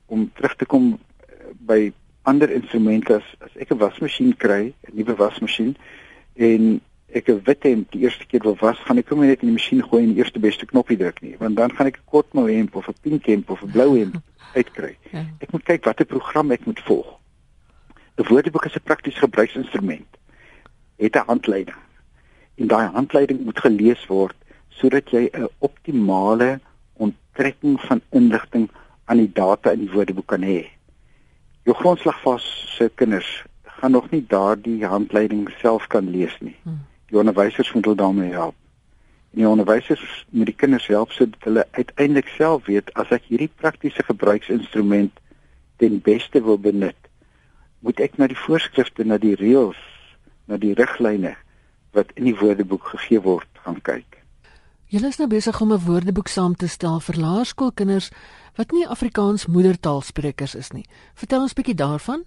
Om 0.06 0.32
terug 0.34 0.56
te 0.56 0.66
kom 0.66 0.86
eh, 0.94 1.36
by 1.52 1.94
ander 2.30 2.52
instrumente 2.60 3.16
as 3.20 3.28
as 3.46 3.56
ek 3.64 3.72
'n 3.72 3.82
wasmasjien 3.84 4.36
kry, 4.38 4.64
'n 4.70 4.96
nuwe 4.98 5.16
wasmasjien 5.22 5.76
en 6.36 6.82
ek 7.14 7.30
'n 7.30 7.42
wit 7.46 7.64
hemp 7.64 7.92
die 7.92 8.02
eerste 8.06 8.26
keer 8.26 8.44
wil 8.44 8.58
was, 8.62 8.78
gaan 8.86 8.98
ek 9.02 9.10
hom 9.10 9.22
net 9.26 9.42
in 9.42 9.50
die 9.50 9.58
masjien 9.58 9.82
gooi 9.82 10.04
en 10.04 10.14
die 10.14 10.22
eerste 10.22 10.40
beste 10.40 10.66
knoppie 10.66 10.98
druk 10.98 11.22
nie, 11.22 11.36
want 11.40 11.58
dan 11.58 11.72
gaan 11.76 11.88
ek 11.88 11.98
'n 11.98 12.10
kort 12.14 12.34
mou 12.34 12.48
hemp 12.48 12.76
of 12.76 12.88
'n 12.88 13.02
pink 13.02 13.26
hemp 13.26 13.50
of 13.50 13.64
'n 13.64 13.72
blou 13.72 13.98
hemp 13.98 14.22
uitkry. 14.60 14.98
Ja. 15.12 15.26
Ek 15.40 15.52
moet 15.52 15.66
kyk 15.66 15.86
watter 15.86 16.06
program 16.06 16.52
ek 16.52 16.66
moet 16.66 16.80
volg. 16.80 17.20
'n 18.18 18.28
Woordeboek 18.30 18.66
is 18.66 18.76
'n 18.76 18.84
praktiese 18.84 19.20
gebruiksinstrument. 19.20 20.10
Het 20.98 21.16
'n 21.16 21.26
handleiding. 21.26 21.82
En 22.58 22.68
daai 22.68 22.88
handleiding 22.88 23.46
moet 23.46 23.60
gelees 23.60 24.06
word 24.08 24.36
sodat 24.70 25.10
jy 25.10 25.30
'n 25.34 25.48
optimale 25.60 26.60
onttrekking 26.94 27.80
van 27.82 28.02
inligting 28.12 28.70
aan 29.06 29.18
die 29.18 29.32
data 29.34 29.72
in 29.72 29.80
die 29.80 29.92
woordeboek 29.92 30.28
kan 30.28 30.42
hê. 30.42 30.68
Jou 31.68 31.76
grondslagfase 31.76 32.92
kinders 32.96 33.44
gaan 33.80 33.92
nog 33.92 34.10
nie 34.12 34.24
daardie 34.28 34.86
handleiding 34.86 35.50
self 35.60 35.88
kan 35.88 36.10
lees 36.10 36.36
nie. 36.40 36.56
Hmm. 36.64 36.86
Die 37.10 37.18
onderwysers 37.18 37.74
moet 37.74 37.86
hulle 37.86 37.98
daarmee 37.98 38.32
help 38.32 38.56
en 39.32 39.44
die 39.44 39.48
onderwysers 39.48 40.26
moet 40.30 40.50
die 40.50 40.58
kinders 40.58 40.88
help 40.88 41.12
sodat 41.12 41.44
hulle 41.46 41.66
uiteindelik 41.72 42.28
self 42.34 42.66
weet 42.66 42.90
as 42.98 43.12
ek 43.14 43.28
hierdie 43.30 43.52
praktiese 43.62 44.04
gebruiksinstrument 44.08 45.20
ten 45.82 46.00
beste 46.06 46.42
wil 46.46 46.58
benut 46.58 47.10
moet 47.86 48.02
ek 48.02 48.18
na 48.18 48.28
die 48.32 48.40
voorskrifte 48.46 49.06
na 49.06 49.20
die 49.22 49.36
reëls 49.38 49.82
na 50.50 50.58
die 50.58 50.74
riglyne 50.80 51.36
wat 51.94 52.10
in 52.18 52.26
die 52.32 52.38
woordeboek 52.42 52.90
gegee 52.96 53.22
word 53.28 53.62
gaan 53.66 53.78
kyk 53.86 54.19
Julle 54.90 55.12
is 55.14 55.20
nou 55.22 55.28
besig 55.30 55.60
om 55.62 55.72
'n 55.74 55.86
woordeboek 55.86 56.28
saam 56.28 56.56
te 56.56 56.68
stel 56.68 57.00
vir 57.00 57.16
laerskoolkinders 57.22 58.10
wat 58.56 58.72
nie 58.72 58.88
Afrikaans 58.88 59.46
moedertaalsprekers 59.46 60.56
is 60.56 60.72
nie. 60.72 60.86
Vertel 61.14 61.42
ons 61.42 61.52
'n 61.52 61.62
bietjie 61.62 61.76
daarvan. 61.76 62.24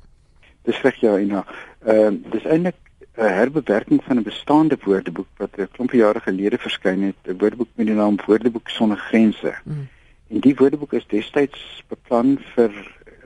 Dis 0.62 0.80
reg 0.82 1.00
ja, 1.00 1.18
Ina. 1.18 1.44
Ehm 1.84 2.14
uh, 2.14 2.30
dis 2.30 2.44
eintlik 2.44 2.76
'n 3.18 3.34
herbewerking 3.38 4.04
van 4.04 4.16
'n 4.16 4.22
bestaande 4.22 4.78
woordeboek 4.84 5.26
wat 5.36 5.58
'n 5.58 5.68
klomp 5.72 5.90
jare 5.90 6.20
gelede 6.20 6.58
verskyn 6.58 7.02
het, 7.02 7.16
'n 7.26 7.38
woordeboek 7.38 7.68
met 7.74 7.86
die 7.86 7.96
naam 7.96 8.16
Woordeboek 8.26 8.68
sonder 8.68 8.96
grense. 8.96 9.54
Mm. 9.64 9.88
En 10.28 10.40
die 10.40 10.54
woordeboek 10.54 10.92
is 10.92 11.06
destyds 11.06 11.82
beplan 11.88 12.38
vir 12.54 12.70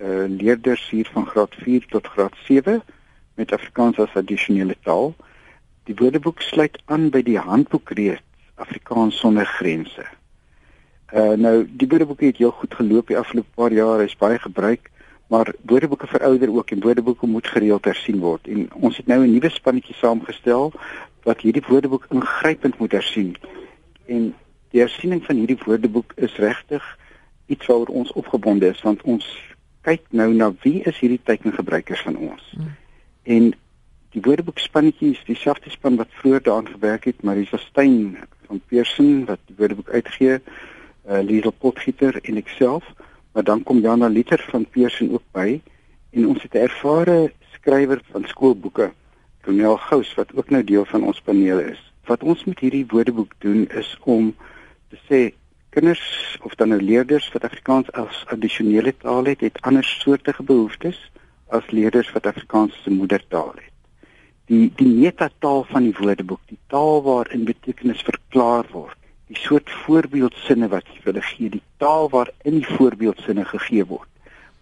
uh, 0.01 0.25
leerders 0.29 0.91
hier 0.91 1.09
van 1.13 1.27
graad 1.27 1.55
4 1.55 1.87
tot 1.89 2.07
graad 2.07 2.35
7 2.45 2.83
met 3.35 3.53
Afrikaans 3.53 3.99
as 3.99 4.15
addisionele 4.15 4.77
taal. 4.83 5.15
Die 5.85 5.95
woordeboek 5.95 6.41
sluit 6.41 6.83
aan 6.85 7.11
by 7.11 7.23
die 7.23 7.39
handboek 7.39 7.91
reeds 7.91 8.25
Afrikaans 8.57 9.19
sonder 9.19 9.47
grense. 9.47 10.05
Uh 11.15 11.35
nou 11.39 11.57
die 11.71 11.89
woordeboek 11.89 12.21
het 12.21 12.41
heel 12.43 12.51
goed 12.51 12.75
geloop 12.75 13.13
die 13.13 13.19
afgelope 13.19 13.55
paar 13.55 13.73
jaar, 13.73 14.01
hy's 14.03 14.17
baie 14.19 14.39
gebruik, 14.43 14.91
maar 15.33 15.53
woordeboeke 15.63 16.07
verouder 16.07 16.53
ook 16.55 16.71
en 16.71 16.81
woordeboeke 16.81 17.27
moet 17.27 17.47
gereeld 17.47 17.85
hersien 17.85 18.19
word. 18.19 18.49
En 18.49 18.69
ons 18.75 18.97
het 18.97 19.07
nou 19.07 19.21
'n 19.25 19.33
nuwe 19.33 19.51
spannetjie 19.51 19.95
saamgestel 19.95 20.73
wat 21.23 21.41
hierdie 21.41 21.65
woordeboek 21.69 22.07
ingrypend 22.11 22.79
moet 22.79 22.93
hersien. 22.93 23.37
En 24.07 24.35
die 24.71 24.81
hersiening 24.81 25.25
van 25.25 25.37
hierdie 25.37 25.59
woordeboek 25.65 26.13
is 26.17 26.37
regtig 26.37 26.99
iets 27.47 27.67
waaroor 27.67 27.87
ons 27.87 28.13
opgebonde 28.13 28.69
is 28.69 28.83
want 28.83 29.03
ons 29.03 29.27
kyk 29.87 30.03
nou 30.11 30.33
na 30.35 30.51
wie 30.63 30.83
is 30.83 30.99
hierdie 30.99 31.23
tekengebruikers 31.23 32.03
van 32.03 32.17
ons. 32.17 32.43
Hmm. 32.57 32.75
En 33.23 33.55
die 34.11 34.23
woordeboekspannetjie 34.23 35.13
is 35.13 35.25
dieselfde 35.29 35.71
span 35.71 35.97
wat 35.97 36.15
vroeër 36.21 36.43
daaraan 36.43 36.69
gewerk 36.69 37.05
het, 37.05 37.23
maar 37.23 37.35
dis 37.35 37.53
Steyn 37.69 38.17
van 38.47 38.61
Pearson 38.69 39.25
wat 39.29 39.41
die 39.47 39.57
woordeboek 39.59 39.91
uitgee, 39.91 40.39
uh, 40.39 41.21
Liesel 41.23 41.53
Potgieter 41.53 42.19
en 42.23 42.39
ek 42.41 42.49
self, 42.57 42.87
maar 43.33 43.45
dan 43.45 43.63
kom 43.63 43.83
Jana 43.85 44.09
Liter 44.09 44.43
van 44.51 44.67
Pearson 44.71 45.13
ook 45.13 45.25
by 45.37 45.61
en 46.17 46.29
ons 46.29 46.43
het 46.43 46.55
'n 46.55 46.67
ervare 46.69 47.33
skrywer 47.55 48.01
van 48.11 48.25
skoolboeke, 48.25 48.93
Ronel 49.47 49.77
Gous 49.77 50.15
wat 50.15 50.35
ook 50.35 50.51
nou 50.51 50.65
deel 50.65 50.85
van 50.85 51.03
ons 51.03 51.21
paneel 51.21 51.59
is. 51.59 51.93
Wat 52.07 52.23
ons 52.23 52.45
met 52.45 52.59
hierdie 52.59 52.87
woordeboek 52.89 53.33
doen 53.39 53.69
is 53.69 53.97
om 54.05 54.35
te 54.91 54.99
sê 55.09 55.35
kinders 55.71 56.39
of 56.43 56.55
dan 56.55 56.69
nou 56.69 56.83
leerders 56.83 57.33
wat 57.33 57.45
Afrikaans 57.45 57.93
as 57.93 58.25
addisionele 58.27 58.97
taal 58.97 59.25
het, 59.25 59.41
het 59.41 59.61
ander 59.61 59.85
soorte 59.85 60.35
behoeftes 60.39 61.11
as 61.49 61.71
leerders 61.71 62.13
wat 62.13 62.27
Afrikaans 62.27 62.73
as 62.73 62.93
moedertaal 62.93 63.55
het 63.55 63.76
die 64.51 64.71
die 64.79 64.89
metataal 64.89 65.65
van 65.71 65.89
die 65.89 65.97
woordeboek, 65.99 66.41
die 66.51 66.59
taal 66.71 67.03
waarin 67.03 67.47
betekenis 67.49 68.05
verklaar 68.07 68.69
word, 68.73 68.97
die 69.27 69.39
soort 69.39 69.71
voorbeeldsinne 69.83 70.69
wat 70.71 70.87
jy 70.95 71.03
wil 71.09 71.19
gee, 71.31 71.51
die 71.51 71.63
taal 71.83 72.11
waarin 72.13 72.61
die 72.61 72.77
voorbeeldsinne 72.77 73.45
gegee 73.51 73.87
word, 73.91 74.09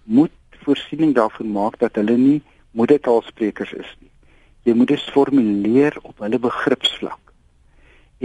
moet 0.05 0.33
voorsiening 0.65 1.13
daarvoor 1.17 1.47
maak 1.47 1.79
dat 1.83 2.01
hulle 2.01 2.17
nie 2.17 2.41
moedertaalsprekers 2.73 3.75
is 3.77 3.91
nie. 4.01 4.11
Jy 4.65 4.75
moet 4.79 4.95
dit 4.95 5.09
formuleer 5.13 5.99
op 6.03 6.23
hulle 6.25 6.41
begripsvlak. 6.41 7.21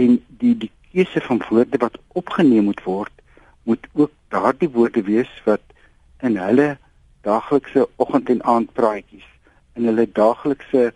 En 0.00 0.16
die 0.40 0.54
die 0.64 0.70
keuse 0.90 1.20
van 1.26 1.42
woorde 1.50 1.78
wat 1.78 1.98
opgeneem 2.18 2.70
moet 2.70 2.80
word, 2.86 3.12
moet 3.68 3.84
ook 3.92 4.10
daardie 4.32 4.70
woorde 4.72 5.02
wees 5.04 5.30
wat 5.44 5.62
in 6.24 6.40
hulle 6.40 6.78
daaglikse 7.26 7.84
oggend 8.00 8.32
en 8.32 8.42
aand 8.48 8.72
praatjies 8.72 9.28
in 9.76 9.86
hulle 9.90 10.06
daaglikse 10.16 10.90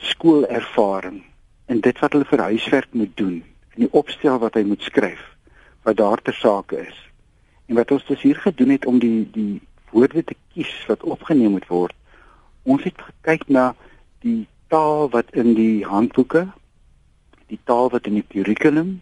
skoolervaring 0.00 1.22
en 1.66 1.80
dit 1.80 1.98
wat 1.98 2.12
hulle 2.12 2.24
vir 2.24 2.42
huiswerk 2.50 2.92
moet 2.92 3.16
doen 3.16 3.42
en 3.74 3.84
die 3.84 3.92
opstel 3.92 4.38
wat 4.38 4.54
hy 4.54 4.62
moet 4.62 4.82
skryf 4.82 5.24
wat 5.82 5.96
daar 5.96 6.22
ter 6.22 6.34
sake 6.34 6.76
is. 6.86 6.96
En 7.66 7.74
wat 7.74 7.90
ons 7.90 8.04
dus 8.06 8.22
hier 8.22 8.36
gedoen 8.36 8.68
het 8.68 8.86
om 8.86 8.98
die 8.98 9.28
die 9.32 9.60
woorde 9.90 10.24
te 10.24 10.36
kies 10.52 10.72
wat 10.86 11.02
opgeneem 11.02 11.50
moet 11.56 11.66
word. 11.66 11.94
Ons 12.62 12.84
het 12.84 13.00
gekyk 13.00 13.48
na 13.48 13.74
die 14.24 14.46
taal 14.68 15.08
wat 15.14 15.30
in 15.32 15.54
die 15.56 15.84
handboeke, 15.86 16.48
die 17.48 17.60
taal 17.64 17.88
wat 17.94 18.06
in 18.06 18.18
die 18.18 18.26
kurrikulum, 18.34 18.98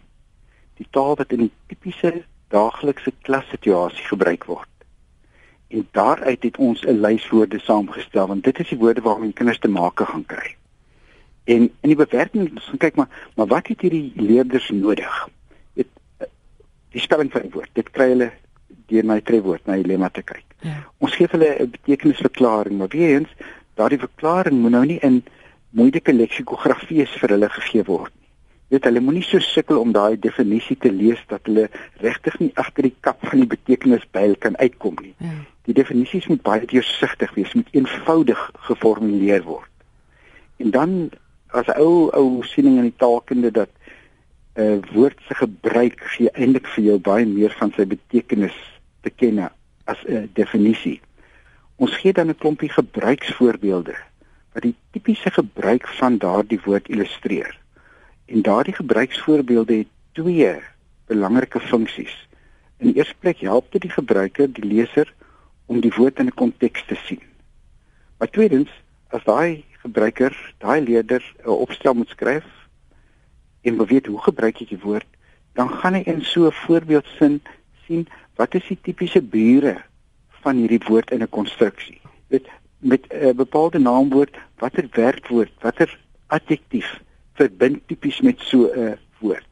die 0.79 0.87
taal 0.95 1.17
wat 1.19 1.33
in 1.35 1.47
die 1.47 1.51
tipiese 1.67 2.13
daaglikse 2.53 3.11
klassituasie 3.27 4.05
gebruik 4.07 4.47
word. 4.47 4.71
En 5.67 5.87
daaruit 5.91 6.43
het 6.43 6.57
ons 6.57 6.85
'n 6.85 7.01
lys 7.01 7.29
woorde 7.29 7.59
saamgestel 7.59 8.27
want 8.27 8.43
dit 8.43 8.59
is 8.59 8.69
die 8.69 8.77
woorde 8.77 9.01
waarmee 9.01 9.33
kinders 9.33 9.59
te 9.59 9.67
make 9.67 10.05
gaan 10.05 10.25
kry. 10.25 10.55
En 11.47 11.69
in 11.69 11.91
die 11.93 11.95
bewerking 11.95 12.49
ons 12.49 12.65
gaan 12.71 12.83
kyk 12.83 12.99
maar 12.99 13.07
maar 13.39 13.47
wat 13.53 13.69
het 13.71 13.85
hierdie 13.85 14.11
leerders 14.19 14.67
nodig? 14.75 15.15
Dit 15.79 15.87
die 16.91 17.03
spelling 17.03 17.31
van 17.31 17.45
die 17.47 17.53
woord. 17.53 17.71
Dit 17.73 17.91
kry 17.95 18.09
hulle 18.11 18.31
deur 18.91 19.07
my 19.07 19.19
trefwoord 19.23 19.65
na 19.67 19.77
die 19.79 19.87
lemma 19.87 20.09
te 20.11 20.23
kyk. 20.27 20.45
Ja. 20.65 20.79
Ons 21.03 21.15
gee 21.15 21.27
hulle 21.31 21.55
'n 21.59 21.71
betekenisverklaring, 21.71 22.77
maar 22.77 22.91
weer 22.91 23.19
eens, 23.19 23.33
daardie 23.75 23.99
verklaring 23.99 24.59
moet 24.61 24.71
nou 24.71 24.85
nie 24.85 24.99
in 24.99 25.23
moeilike 25.69 26.13
leksikografie 26.13 27.05
vir 27.05 27.29
hulle 27.29 27.49
gegee 27.49 27.83
word 27.83 28.13
nie. 28.15 28.27
Weet 28.67 28.83
hulle 28.83 28.99
moenie 28.99 29.23
so 29.23 29.39
sukkel 29.39 29.79
om 29.79 29.93
daai 29.95 30.19
definisie 30.19 30.75
te 30.77 30.91
lees 30.91 31.21
dat 31.27 31.45
hulle 31.47 31.69
regtig 32.03 32.39
nie 32.39 32.51
agter 32.55 32.83
die 32.83 32.95
kap 32.99 33.23
van 33.23 33.39
die 33.39 33.47
betekenisbyl 33.47 34.35
kan 34.35 34.57
uitkom 34.57 34.97
nie. 35.01 35.13
Ja. 35.23 35.35
Die 35.67 35.73
definisies 35.73 36.27
moet 36.27 36.41
baie 36.41 36.65
deursigtig 36.65 37.33
wees, 37.35 37.53
moet 37.53 37.71
eenvoudig 37.71 38.51
geformuleer 38.67 39.43
word. 39.43 39.71
En 40.57 40.71
dan 40.71 41.09
as 41.51 41.67
ou 41.75 42.09
ou 42.11 42.43
siening 42.43 42.77
in 42.77 42.89
die 42.89 42.99
taalkunde 42.99 43.51
dat 43.51 43.69
'n 44.57 44.61
uh, 44.61 44.79
woord 44.93 45.19
se 45.27 45.35
gebruik 45.35 46.01
gee 46.15 46.29
eintlik 46.33 46.67
vir 46.67 46.83
jou 46.83 46.97
baie 46.99 47.25
meer 47.25 47.53
van 47.59 47.71
sy 47.75 47.85
betekenis 47.85 48.57
te 49.01 49.09
ken 49.09 49.39
as 49.85 49.99
'n 50.05 50.13
uh, 50.13 50.23
definisie. 50.33 51.01
Ons 51.75 51.95
gee 52.01 52.13
dan 52.13 52.29
'n 52.29 52.37
klompie 52.37 52.69
gebruiksvoorbeelde 52.69 53.95
wat 54.53 54.63
die 54.63 54.75
tipiese 54.91 55.31
gebruik 55.31 55.87
van 55.87 56.17
daardie 56.17 56.59
woord 56.65 56.89
illustreer. 56.89 57.53
En 58.25 58.41
daardie 58.41 58.73
gebruiksvoorbeelde 58.73 59.75
het 59.77 59.87
twee 60.11 60.55
belangrike 61.05 61.59
funksies. 61.59 62.27
In 62.77 62.87
die 62.87 62.97
eerste 62.97 63.15
plek 63.19 63.39
help 63.39 63.71
dit 63.71 63.81
die 63.81 63.93
gebruiker, 63.93 64.49
die 64.53 64.65
leser, 64.65 65.13
om 65.65 65.79
die 65.79 65.93
woord 65.95 66.19
in 66.19 66.25
'n 66.25 66.33
konteks 66.33 66.85
te 66.85 66.95
sien. 67.05 67.21
Maar 68.17 68.29
tweedens, 68.29 68.69
as 69.07 69.23
daai 69.23 69.63
gebruiker, 69.87 70.35
daai 70.63 70.81
leerder 70.81 71.23
'n 71.45 71.49
opstel 71.49 71.93
moet 71.93 72.09
skryf 72.09 72.45
en 73.61 73.85
weet 73.85 74.05
hoe 74.05 74.21
gebruik 74.21 74.59
jy 74.59 74.67
die 74.69 74.83
woord, 74.83 75.07
dan 75.57 75.69
gaan 75.69 75.97
hy 75.97 76.03
in 76.05 76.21
so 76.21 76.47
'n 76.47 76.59
voorbeeldsin 76.65 77.41
sien 77.85 78.07
wat 78.35 78.55
is 78.55 78.67
die 78.67 78.79
tipiese 78.81 79.21
bure 79.21 79.75
van 80.43 80.55
hierdie 80.61 80.85
woord 80.87 81.11
in 81.11 81.23
'n 81.23 81.29
konstruksie. 81.29 81.99
Dit 82.29 82.45
met 82.79 83.07
'n 83.09 83.35
bepaalde 83.35 83.79
naamwoord, 83.79 84.37
watter 84.57 84.87
werkwoord, 84.91 85.51
watter 85.61 85.89
adjektief 86.27 87.01
verbind 87.33 87.87
tipies 87.87 88.21
met 88.21 88.39
so 88.39 88.69
'n 88.73 88.97
woord. 89.19 89.47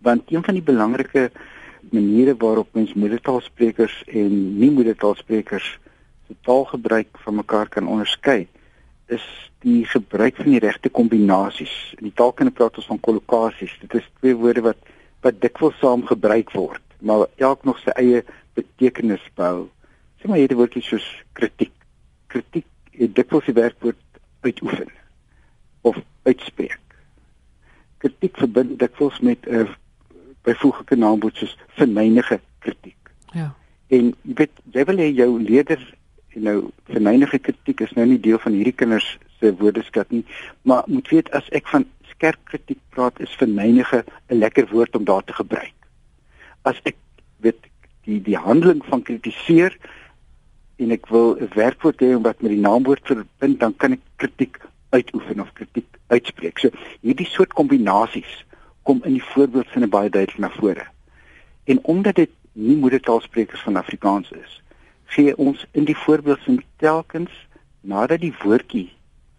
Want 0.00 0.22
een 0.32 0.44
van 0.44 0.54
die 0.54 0.62
belangrike 0.62 1.30
maniere 1.90 2.36
waarop 2.36 2.68
mens 2.72 2.94
moedertaalsprekers 2.94 4.04
en 4.06 4.58
nie 4.58 4.70
moedertaalsprekers 4.70 5.78
se 6.26 6.34
taalgebruik 6.42 7.08
van 7.12 7.34
mekaar 7.34 7.68
kan 7.68 7.86
onderskei, 7.86 8.48
is 9.06 9.24
die 9.64 9.84
gebruik 9.86 10.36
van 10.36 10.50
die 10.50 10.62
regte 10.62 10.90
kombinasies. 10.90 11.74
In 11.98 12.08
die 12.08 12.14
taalkunde 12.14 12.52
praat 12.54 12.78
ons 12.80 12.88
van 12.90 13.00
kollokasies. 13.00 13.74
Dit 13.80 13.94
is 14.00 14.10
twee 14.20 14.36
woorde 14.36 14.64
wat 14.70 14.92
wat 15.24 15.40
dikwels 15.42 15.74
saam 15.80 16.04
gebruik 16.06 16.52
word, 16.54 16.82
maar 17.02 17.24
elk 17.42 17.64
nog 17.66 17.78
sy 17.82 17.90
eie 17.98 18.20
betekenis 18.54 19.24
bou. 19.34 19.66
Sê 20.20 20.28
maar 20.30 20.38
hierdie 20.38 20.58
woordjie 20.58 20.84
soos 20.86 21.06
kritiek. 21.34 21.72
Kritiek 22.30 22.68
het 22.94 23.14
dikwels 23.16 23.48
die 23.48 23.56
werkwoord 23.56 24.20
uitoefen 24.46 24.92
of 25.88 25.98
uitspreek. 26.28 26.78
Kritiek 28.04 28.38
verbind 28.38 28.78
dikwels 28.78 29.18
met 29.20 29.48
'n 29.48 29.66
uh, 29.66 29.74
byvoeglike 30.46 30.96
naamwoord 30.96 31.36
soos 31.36 31.58
verneynige 31.78 32.40
kritiek. 32.58 33.10
Ja. 33.32 33.54
En 33.88 34.14
jy 34.22 34.34
weet 34.38 34.62
jy 34.72 34.84
wil 34.84 35.02
hê 35.02 35.08
jou 35.14 35.30
leerders 35.42 35.86
nou 36.36 36.70
verneinige 36.84 37.38
kritiek 37.38 37.80
is 37.80 37.92
nou 37.96 38.06
nie 38.06 38.20
deel 38.20 38.38
van 38.38 38.52
hierdie 38.52 38.76
kinders 38.76 39.18
se 39.40 39.52
woordeskat 39.56 40.10
nie 40.10 40.24
maar 40.62 40.84
moet 40.86 41.08
weet 41.08 41.30
as 41.36 41.48
ek 41.56 41.68
van 41.72 41.86
skerp 42.16 42.40
kritiek 42.50 42.80
praat 42.94 43.20
is 43.20 43.36
verneinige 43.40 44.04
'n 44.28 44.38
lekker 44.38 44.68
woord 44.72 44.96
om 44.96 45.04
daar 45.04 45.24
te 45.24 45.32
gebruik. 45.32 45.74
As 46.62 46.80
ek 46.84 46.96
weet 47.44 47.68
die 48.04 48.20
die 48.22 48.36
handeling 48.36 48.84
van 48.84 49.02
kritiseer 49.02 49.76
en 50.76 50.90
ek 50.90 51.06
wil 51.08 51.36
'n 51.36 51.50
werkwoord 51.54 52.00
hê 52.00 52.10
wat 52.20 52.40
met 52.40 52.50
die 52.50 52.64
naamwoord 52.68 53.04
verbind 53.04 53.60
dan 53.60 53.76
kan 53.76 53.92
ek 53.92 54.04
kritiek 54.16 54.58
uitoefen 54.90 55.40
of 55.40 55.52
kritiek 55.52 55.88
uitspreek. 56.06 56.58
So 56.58 56.70
hierdie 57.00 57.26
soort 57.26 57.52
kombinasies 57.52 58.44
kom 58.82 59.00
in 59.04 59.12
die 59.12 59.28
voorbeeldsinne 59.32 59.88
baie 59.88 60.10
duidelik 60.10 60.38
na 60.38 60.50
vore. 60.50 60.86
En 61.64 61.84
omdat 61.84 62.14
dit 62.14 62.30
nie 62.52 62.76
moedertaalsprekers 62.76 63.60
van 63.60 63.76
Afrikaans 63.76 64.30
is 64.30 64.62
gee 65.14 65.36
ons 65.36 65.64
in 65.72 65.84
die 65.84 65.96
voorbeeldsin 65.96 66.62
telkens 66.82 67.32
nadat 67.80 68.20
die 68.20 68.34
woordjie 68.42 68.90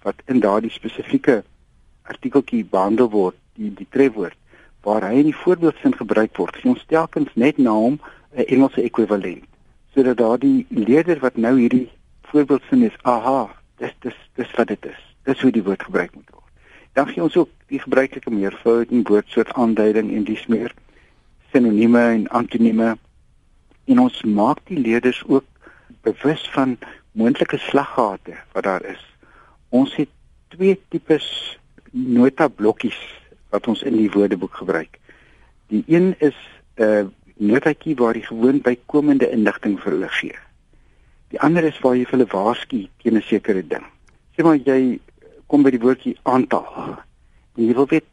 wat 0.05 0.21
in 0.25 0.39
daardie 0.39 0.71
spesifieke 0.71 1.43
artikeltjie 2.07 2.63
behandel 2.65 3.09
word, 3.11 3.35
die 3.59 3.73
die 3.75 3.87
trefwoord, 3.91 4.37
waar 4.87 5.03
hy 5.03 5.19
in 5.19 5.29
die 5.31 5.39
voorbeeldsin 5.43 5.97
gebruik 5.99 6.37
word, 6.39 6.55
gee 6.55 6.71
ons 6.71 6.85
telkens 6.87 7.33
net 7.35 7.57
na 7.57 7.75
hom 7.75 7.99
'n 8.35 8.47
Engelse 8.47 8.81
ekwivalent. 8.81 9.43
Sodat 9.93 10.17
daardie 10.17 10.65
leerder 10.69 11.19
wat 11.19 11.37
nou 11.37 11.57
hierdie 11.59 11.89
voorbeeldsin 12.31 12.83
is, 12.83 12.97
aha, 13.03 13.49
dis 13.77 13.93
dis 14.01 14.17
dis 14.35 14.51
wat 14.57 14.67
dit 14.67 14.85
is. 14.85 15.01
Dis 15.23 15.41
hoe 15.41 15.51
die 15.51 15.63
woord 15.63 15.83
gebruik 15.83 16.15
moet 16.15 16.29
word. 16.31 16.51
Dan 16.93 17.07
gee 17.07 17.23
ons 17.23 17.35
ook 17.35 17.49
die 17.67 17.79
gebruikelike 17.79 18.31
meervoud 18.31 18.91
en 18.91 19.03
woordsoort 19.03 19.53
aanduiding 19.53 20.11
en 20.15 20.23
dis 20.23 20.45
meer 20.47 20.73
sinonieme 21.51 21.99
en 21.99 22.27
antonieme. 22.27 22.97
En 23.85 23.99
ons 23.99 24.23
maak 24.23 24.59
die 24.65 24.79
leerders 24.79 25.23
ook 25.27 25.45
bewus 26.07 26.47
van 26.55 26.77
moontlike 27.11 27.57
slaggate 27.57 28.37
wat 28.53 28.63
daar 28.63 28.85
is. 28.85 29.03
Ons 29.69 29.95
het 29.99 30.09
twee 30.53 30.77
tipes 30.89 31.27
nota 31.91 32.47
blokkies 32.47 32.99
wat 33.49 33.67
ons 33.67 33.83
in 33.83 33.95
die 33.97 34.11
woordeboek 34.11 34.59
gebruik. 34.61 34.99
Die 35.71 35.83
een 35.87 36.15
is 36.19 36.37
'n 36.77 36.83
uh, 36.83 37.05
notaatjie 37.37 37.95
waar 37.95 38.15
jy 38.15 38.21
gewoon 38.21 38.61
bykomende 38.61 39.29
inligting 39.29 39.79
vir 39.79 39.91
hulle 39.91 40.09
gee. 40.09 40.35
Die 41.33 41.39
ander 41.39 41.63
is 41.63 41.79
waar 41.79 41.95
jy 41.95 42.05
hulle 42.09 42.25
waarsku 42.31 42.87
teen 43.01 43.17
'n 43.17 43.21
sekere 43.21 43.67
ding. 43.67 43.85
Sê 44.35 44.43
maar 44.43 44.57
jy 44.57 44.99
kom 45.47 45.63
by 45.63 45.71
die 45.71 45.81
woordjie 45.81 46.17
aantal. 46.23 46.65
Jy 47.55 47.73
wil 47.73 47.87
weet 47.87 48.05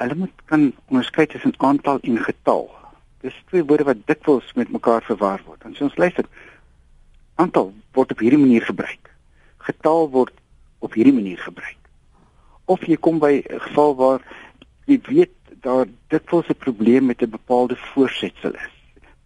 hulle 0.00 0.14
moet 0.14 0.44
kan 0.44 0.72
onderskei 0.88 1.26
tussen 1.26 1.54
aantal 1.56 1.98
en 2.02 2.18
getal. 2.18 2.70
Dis 3.20 3.42
twee 3.48 3.64
woorde 3.64 3.84
wat 3.84 4.06
dikwels 4.06 4.52
met 4.54 4.72
mekaar 4.72 5.02
verwar 5.02 5.42
word. 5.46 5.64
En 5.64 5.74
so 5.74 5.84
ons 5.84 5.96
luister. 5.96 6.24
Aantal 7.40 7.72
word 7.96 8.12
op 8.12 8.22
hierdie 8.24 8.40
manier 8.40 8.64
gebruik. 8.68 9.10
Getal 9.66 10.08
word 10.12 10.34
op 10.84 10.96
hierdie 10.96 11.14
manier 11.16 11.38
gebruik. 11.40 11.78
Of 12.70 12.84
jy 12.86 12.96
kom 12.96 13.18
by 13.18 13.32
'n 13.40 13.60
geval 13.66 13.94
waar 13.96 14.20
jy 14.86 15.00
weet 15.08 15.34
daar 15.60 15.86
dikwels 16.08 16.48
'n 16.48 16.62
probleem 16.64 17.06
met 17.06 17.22
'n 17.22 17.30
bepaalde 17.30 17.76
voorsetsel 17.76 18.52
is. 18.54 18.74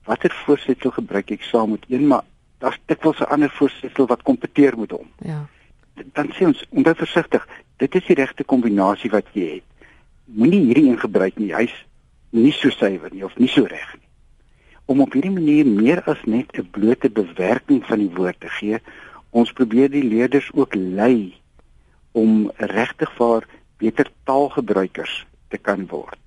Watter 0.05 0.33
voorsetsel 0.45 0.91
gebruik 0.91 1.31
ek 1.31 1.43
saam 1.43 1.71
met 1.71 1.85
een 1.89 2.07
maar 2.07 2.25
daar's 2.59 2.79
dikwels 2.87 3.19
'n 3.21 3.33
ander 3.35 3.51
voorsetsel 3.51 4.07
wat 4.07 4.23
kompeteer 4.23 4.79
met 4.79 4.91
hom. 4.91 5.09
Ja. 5.19 5.47
Dan 6.13 6.33
sê 6.33 6.45
ons, 6.45 6.65
onthou 6.69 6.97
versigtig, 6.97 7.49
dit 7.77 7.95
is 7.95 8.07
die 8.07 8.17
regte 8.17 8.45
kombinasie 8.45 9.11
wat 9.11 9.27
jy 9.33 9.55
het. 9.55 9.87
Moenie 10.25 10.65
hierdie 10.65 10.89
een 10.91 10.99
gebruik 10.99 11.37
nie. 11.39 11.55
Hy's 11.55 11.85
nie 12.31 12.53
so 12.53 12.71
suiwer 12.71 13.11
nie 13.13 13.25
of 13.25 13.37
nie 13.37 13.49
so 13.49 13.65
reg 13.65 13.95
nie. 13.95 14.04
Om 14.85 15.01
op 15.01 15.13
hierdie 15.13 15.33
manier 15.33 15.67
meer 15.67 16.03
as 16.05 16.21
net 16.25 16.59
'n 16.59 16.69
blote 16.71 17.11
bewerking 17.11 17.85
van 17.87 17.99
die 17.99 18.11
woord 18.15 18.41
te 18.41 18.49
gee, 18.49 18.79
ons 19.31 19.53
probeer 19.53 19.91
die 19.91 20.05
leerders 20.05 20.51
ook 20.55 20.75
lei 20.75 21.35
om 22.13 22.51
regtig 22.57 23.11
vir 23.17 23.47
beter 23.79 24.11
taalgebruikers 24.25 25.27
te 25.49 25.59
kan 25.59 25.87
word. 25.87 26.19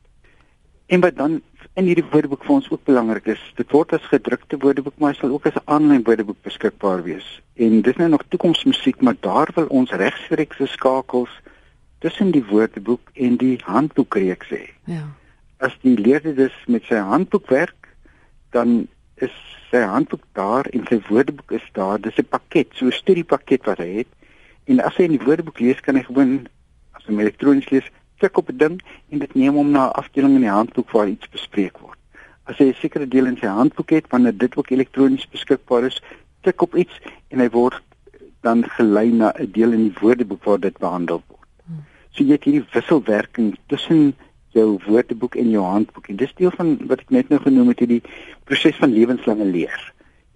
En 0.88 1.00
wat 1.00 1.16
dan 1.16 1.42
in 1.74 1.86
hierdie 1.86 2.06
woordeboek 2.12 2.46
vir 2.48 2.56
ons 2.56 2.70
ook 2.72 2.84
belangrik 2.88 3.26
is, 3.34 3.42
dit 3.56 3.72
word 3.72 3.94
as 3.94 4.06
gedrukte 4.12 4.58
woordeboek, 4.58 4.96
maar 4.98 5.16
sal 5.16 5.34
ook 5.36 5.46
as 5.46 5.56
'n 5.56 5.68
aanlyn 5.76 6.04
woordeboek 6.04 6.42
beskikbaar 6.42 7.04
wees. 7.04 7.42
En 7.56 7.82
dis 7.82 7.96
nou 7.96 8.10
nog 8.10 8.24
toekomsmusiek, 8.28 9.02
maar 9.02 9.16
daar 9.20 9.50
wil 9.56 9.68
ons 9.68 9.92
regstreekse 9.92 10.68
skakels 10.68 11.30
tussen 12.00 12.32
die 12.32 12.46
woordeboek 12.46 13.02
en 13.14 13.38
die 13.38 13.60
handboekreeks 13.64 14.50
hê. 14.50 14.66
Ja. 14.86 15.04
As 15.58 15.78
die 15.82 15.98
leerder 15.98 16.36
dus 16.36 16.54
met 16.68 16.84
sy 16.84 16.96
handboek 16.96 17.50
werk, 17.50 17.87
dan 18.58 18.88
is 19.26 19.34
sy 19.72 19.84
handboek 19.84 20.24
daar 20.38 20.68
en 20.74 20.86
sy 20.90 21.00
woordeboek 21.10 21.52
is 21.60 21.66
daar. 21.78 22.02
Dis 22.02 22.20
'n 22.20 22.32
pakket, 22.36 22.68
so 22.74 22.86
'n 22.86 23.00
studiepakket 23.02 23.66
wat 23.66 23.78
hy 23.84 23.90
het. 24.02 24.12
En 24.66 24.80
as 24.80 24.96
hy 24.98 25.04
in 25.04 25.18
die 25.18 25.26
woordeboek 25.26 25.60
lees, 25.60 25.82
kan 25.82 25.96
hy 25.96 26.04
gewoon 26.04 26.48
as 26.96 27.06
hy 27.06 27.14
elektronies 27.14 27.70
lees, 27.70 27.88
klik 28.20 28.38
op 28.38 28.50
'n 28.50 28.58
ding 28.58 28.82
en 29.12 29.20
dit 29.20 29.34
neem 29.36 29.54
hom 29.54 29.72
na 29.72 29.88
'n 29.88 29.98
afdeling 30.02 30.36
in 30.36 30.46
die 30.48 30.58
handboek 30.60 30.92
waar 30.92 31.08
iets 31.08 31.30
bespreek 31.30 31.78
word. 31.80 32.00
As 32.46 32.58
hy 32.58 32.66
'n 32.70 32.82
sekere 32.82 33.08
deel 33.08 33.26
in 33.26 33.38
sy 33.38 33.48
handboek 33.48 33.90
het 33.90 34.08
wanneer 34.10 34.38
dit 34.38 34.58
ook 34.58 34.70
elektronies 34.70 35.30
beskikbaar 35.30 35.84
is, 35.84 36.02
klik 36.42 36.62
op 36.62 36.76
iets 36.76 37.00
en 37.30 37.40
hy 37.40 37.50
word 37.50 37.82
dan 38.42 38.64
gelei 38.64 39.12
na 39.12 39.34
'n 39.36 39.52
deel 39.52 39.72
in 39.72 39.84
die 39.90 40.00
woordeboek 40.02 40.44
waar 40.44 40.60
dit 40.60 40.78
behandel 40.78 41.22
word. 41.28 41.50
Hmm. 41.66 41.84
So 42.12 42.24
jy 42.24 42.32
het 42.32 42.44
hierdie 42.44 42.68
wisselwerking 42.72 43.58
tussen 43.68 44.16
jou 44.58 44.70
woordeboek 44.86 45.38
en 45.40 45.52
jou 45.54 45.64
handboek 45.64 46.10
en 46.12 46.20
dis 46.20 46.34
deel 46.40 46.54
van 46.56 46.74
wat 46.90 47.04
ek 47.06 47.14
net 47.16 47.30
nou 47.34 47.40
genoem 47.44 47.74
het 47.74 47.84
hierdie 47.84 48.02
proses 48.50 48.80
van 48.82 48.96
lewenslange 48.96 49.46
leer. 49.46 49.78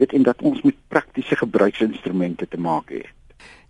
Dit 0.01 0.13
en 0.17 0.23
dat 0.25 0.41
ons 0.41 0.61
met 0.65 0.77
praktiese 0.93 1.37
gebruiksinstrumente 1.41 2.47
te 2.47 2.57
maak 2.57 2.93
het. 2.93 3.09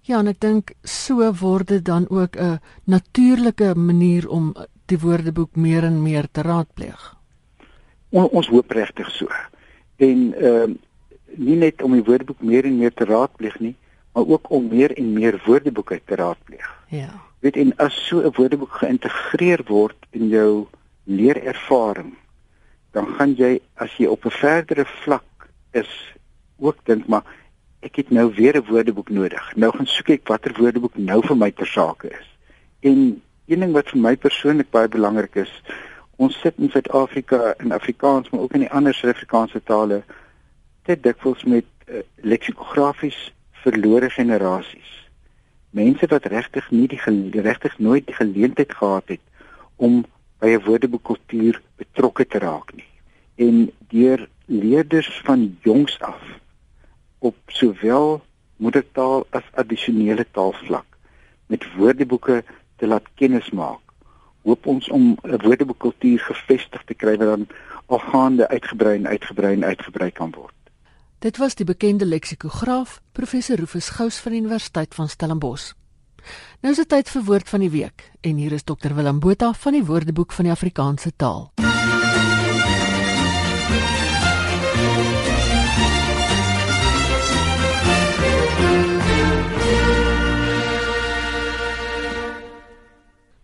Ja, 0.07 0.19
en 0.19 0.31
ek 0.31 0.39
dink 0.41 0.71
so 0.87 1.27
word 1.41 1.69
dit 1.69 1.83
dan 1.85 2.07
ook 2.09 2.35
'n 2.35 2.59
natuurlike 2.85 3.75
manier 3.75 4.29
om 4.29 4.53
die 4.85 4.99
woordeboek 4.99 5.55
meer 5.55 5.83
en 5.83 6.01
meer 6.03 6.27
te 6.31 6.41
raadpleeg. 6.41 7.15
On, 8.09 8.27
ons 8.27 8.47
hoop 8.47 8.71
regtig 8.71 9.11
so. 9.11 9.27
En 9.97 10.33
ehm 10.33 10.71
uh, 10.71 10.75
nie 11.37 11.55
net 11.55 11.81
om 11.81 11.93
die 11.95 12.03
woordeboek 12.03 12.41
meer 12.41 12.65
en 12.65 12.77
meer 12.77 12.93
te 12.93 13.05
raadpleeg 13.05 13.59
nie, 13.59 13.75
maar 14.13 14.27
ook 14.27 14.49
om 14.49 14.67
meer 14.67 14.97
en 14.97 15.13
meer 15.13 15.41
woordeboeke 15.45 16.01
te 16.05 16.15
raadpleeg. 16.15 16.83
Ja. 16.87 17.09
Weet 17.39 17.55
en 17.55 17.75
as 17.77 18.07
so 18.07 18.21
'n 18.21 18.33
woordeboek 18.35 18.71
geïntegreer 18.71 19.61
word 19.65 19.97
in 20.09 20.27
jou 20.27 20.67
leerervaring, 21.03 22.13
dan 22.91 23.07
gaan 23.17 23.33
jy 23.35 23.59
as 23.73 23.97
jy 23.97 24.05
op 24.05 24.25
'n 24.25 24.29
verdere 24.29 24.85
vlak 24.85 25.49
is 25.71 26.13
ook 26.59 26.77
dink 26.83 27.07
maar 27.07 27.23
ek 27.79 27.95
het 27.95 28.09
nou 28.09 28.33
weer 28.35 28.55
'n 28.57 28.65
woordeboek 28.65 29.09
nodig. 29.09 29.55
Nou 29.55 29.71
gaan 29.75 29.87
soek 29.87 30.09
ek 30.09 30.27
watter 30.27 30.53
woordeboek 30.57 30.97
nou 30.97 31.21
vir 31.25 31.37
my 31.37 31.51
ter 31.51 31.67
sake 31.67 32.07
is. 32.09 32.27
En 32.79 33.21
een 33.45 33.59
ding 33.59 33.73
wat 33.73 33.89
vir 33.89 33.99
my 33.99 34.15
persoonlik 34.17 34.69
baie 34.69 34.87
belangrik 34.87 35.35
is, 35.35 35.63
ons 36.15 36.39
sit 36.39 36.53
in 36.57 36.69
Suid-Afrika 36.69 37.53
in 37.57 37.71
Afrikaans, 37.71 38.29
maar 38.29 38.41
ook 38.41 38.53
in 38.53 38.59
die 38.59 38.71
ander 38.71 38.93
Suid-Afrikaanse 38.93 39.63
tale 39.63 40.03
te 40.83 40.99
dikwels 40.99 41.43
met 41.43 41.65
uh, 41.87 41.99
leksikografies 42.15 43.33
verlore 43.63 44.09
generasies. 44.09 44.91
Mense 45.71 46.07
wat 46.11 46.25
regtig 46.25 46.71
nie 46.71 46.87
die 46.87 47.41
regtig 47.41 47.77
nooit 47.79 48.05
die 48.07 48.15
geleentheid 48.15 48.73
gehad 48.73 49.07
het 49.07 49.21
om 49.75 50.03
by 50.39 50.49
'n 50.55 50.63
woordeboekkultuur 50.65 51.61
betrokke 51.77 52.25
te 52.27 52.39
raak 52.39 52.73
nie. 52.73 52.89
En 53.35 53.71
deur 53.89 54.27
leerders 54.45 55.21
van 55.23 55.57
jongs 55.61 55.99
af 55.99 56.21
op 57.19 57.35
sowel 57.47 58.21
moedertaal 58.57 59.25
as 59.29 59.43
addisionele 59.53 60.25
taalvlak 60.31 60.85
met 61.47 61.65
woordeboeke 61.75 62.43
te 62.75 62.87
laat 62.87 63.07
kennis 63.15 63.49
maak. 63.49 63.81
Hoop 64.41 64.65
ons 64.65 64.89
om 64.89 65.17
'n 65.23 65.41
woordeboekkultuur 65.45 66.19
gevestig 66.19 66.83
te 66.83 66.93
kry 66.93 67.17
wat 67.17 67.27
dan 67.27 67.47
algaande 67.85 68.47
uitgebrei 68.47 68.95
en 68.95 69.07
uitgebrei 69.07 69.53
en 69.53 69.65
uitgebrei 69.65 70.11
kan 70.11 70.31
word. 70.31 70.60
Dit 71.21 71.37
was 71.37 71.53
die 71.53 71.65
bekende 71.65 72.05
leksikograaf 72.05 72.95
professor 73.11 73.59
Rufus 73.61 73.89
Gous 73.93 74.15
van 74.19 74.31
die 74.33 74.39
Universiteit 74.41 74.95
van 74.97 75.09
Stellenbosch. 75.09 75.73
Nou 76.65 76.71
is 76.73 76.79
dit 76.81 76.89
tyd 76.89 77.11
vir 77.13 77.23
woord 77.27 77.49
van 77.49 77.61
die 77.61 77.69
week 77.69 78.07
en 78.25 78.39
hier 78.41 78.55
is 78.57 78.65
dokter 78.65 78.95
Willem 78.97 79.19
Botha 79.21 79.51
van 79.53 79.77
die 79.77 79.83
Woordeboek 79.85 80.33
van 80.33 80.49
die 80.49 80.53
Afrikaanse 80.55 81.13
taal. 81.13 81.51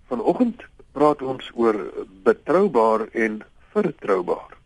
Vanoggend 0.09 0.65
praat 0.97 1.21
ons 1.21 1.53
oor 1.53 1.83
betroubaar 2.25 3.05
en 3.13 3.43
vertroubaar. 3.69 4.56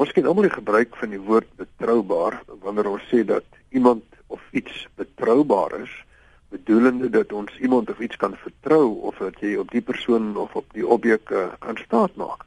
Ons 0.00 0.14
ken 0.16 0.24
almal 0.24 0.46
die 0.46 0.54
gebruik 0.54 0.94
van 0.96 1.10
die 1.12 1.20
woord 1.20 1.48
betroubaar 1.60 2.38
wanneer 2.64 2.86
ons 2.88 3.02
sê 3.10 3.18
dat 3.28 3.44
iemand 3.76 4.04
of 4.32 4.40
iets 4.56 4.86
betroubaar 4.96 5.74
is, 5.82 5.92
bedoelende 6.48 7.10
dat 7.12 7.34
ons 7.36 7.58
iemand 7.60 7.90
of 7.92 8.00
iets 8.00 8.16
kan 8.16 8.32
vertrou 8.40 8.86
of 9.10 9.18
dat 9.20 9.36
jy 9.44 9.58
op 9.60 9.68
die 9.74 9.82
persoon 9.84 10.32
of 10.40 10.54
op 10.56 10.70
die 10.72 10.86
objek 10.86 11.28
uh, 11.36 11.50
kan 11.60 11.76
staat 11.82 12.16
maak. 12.16 12.46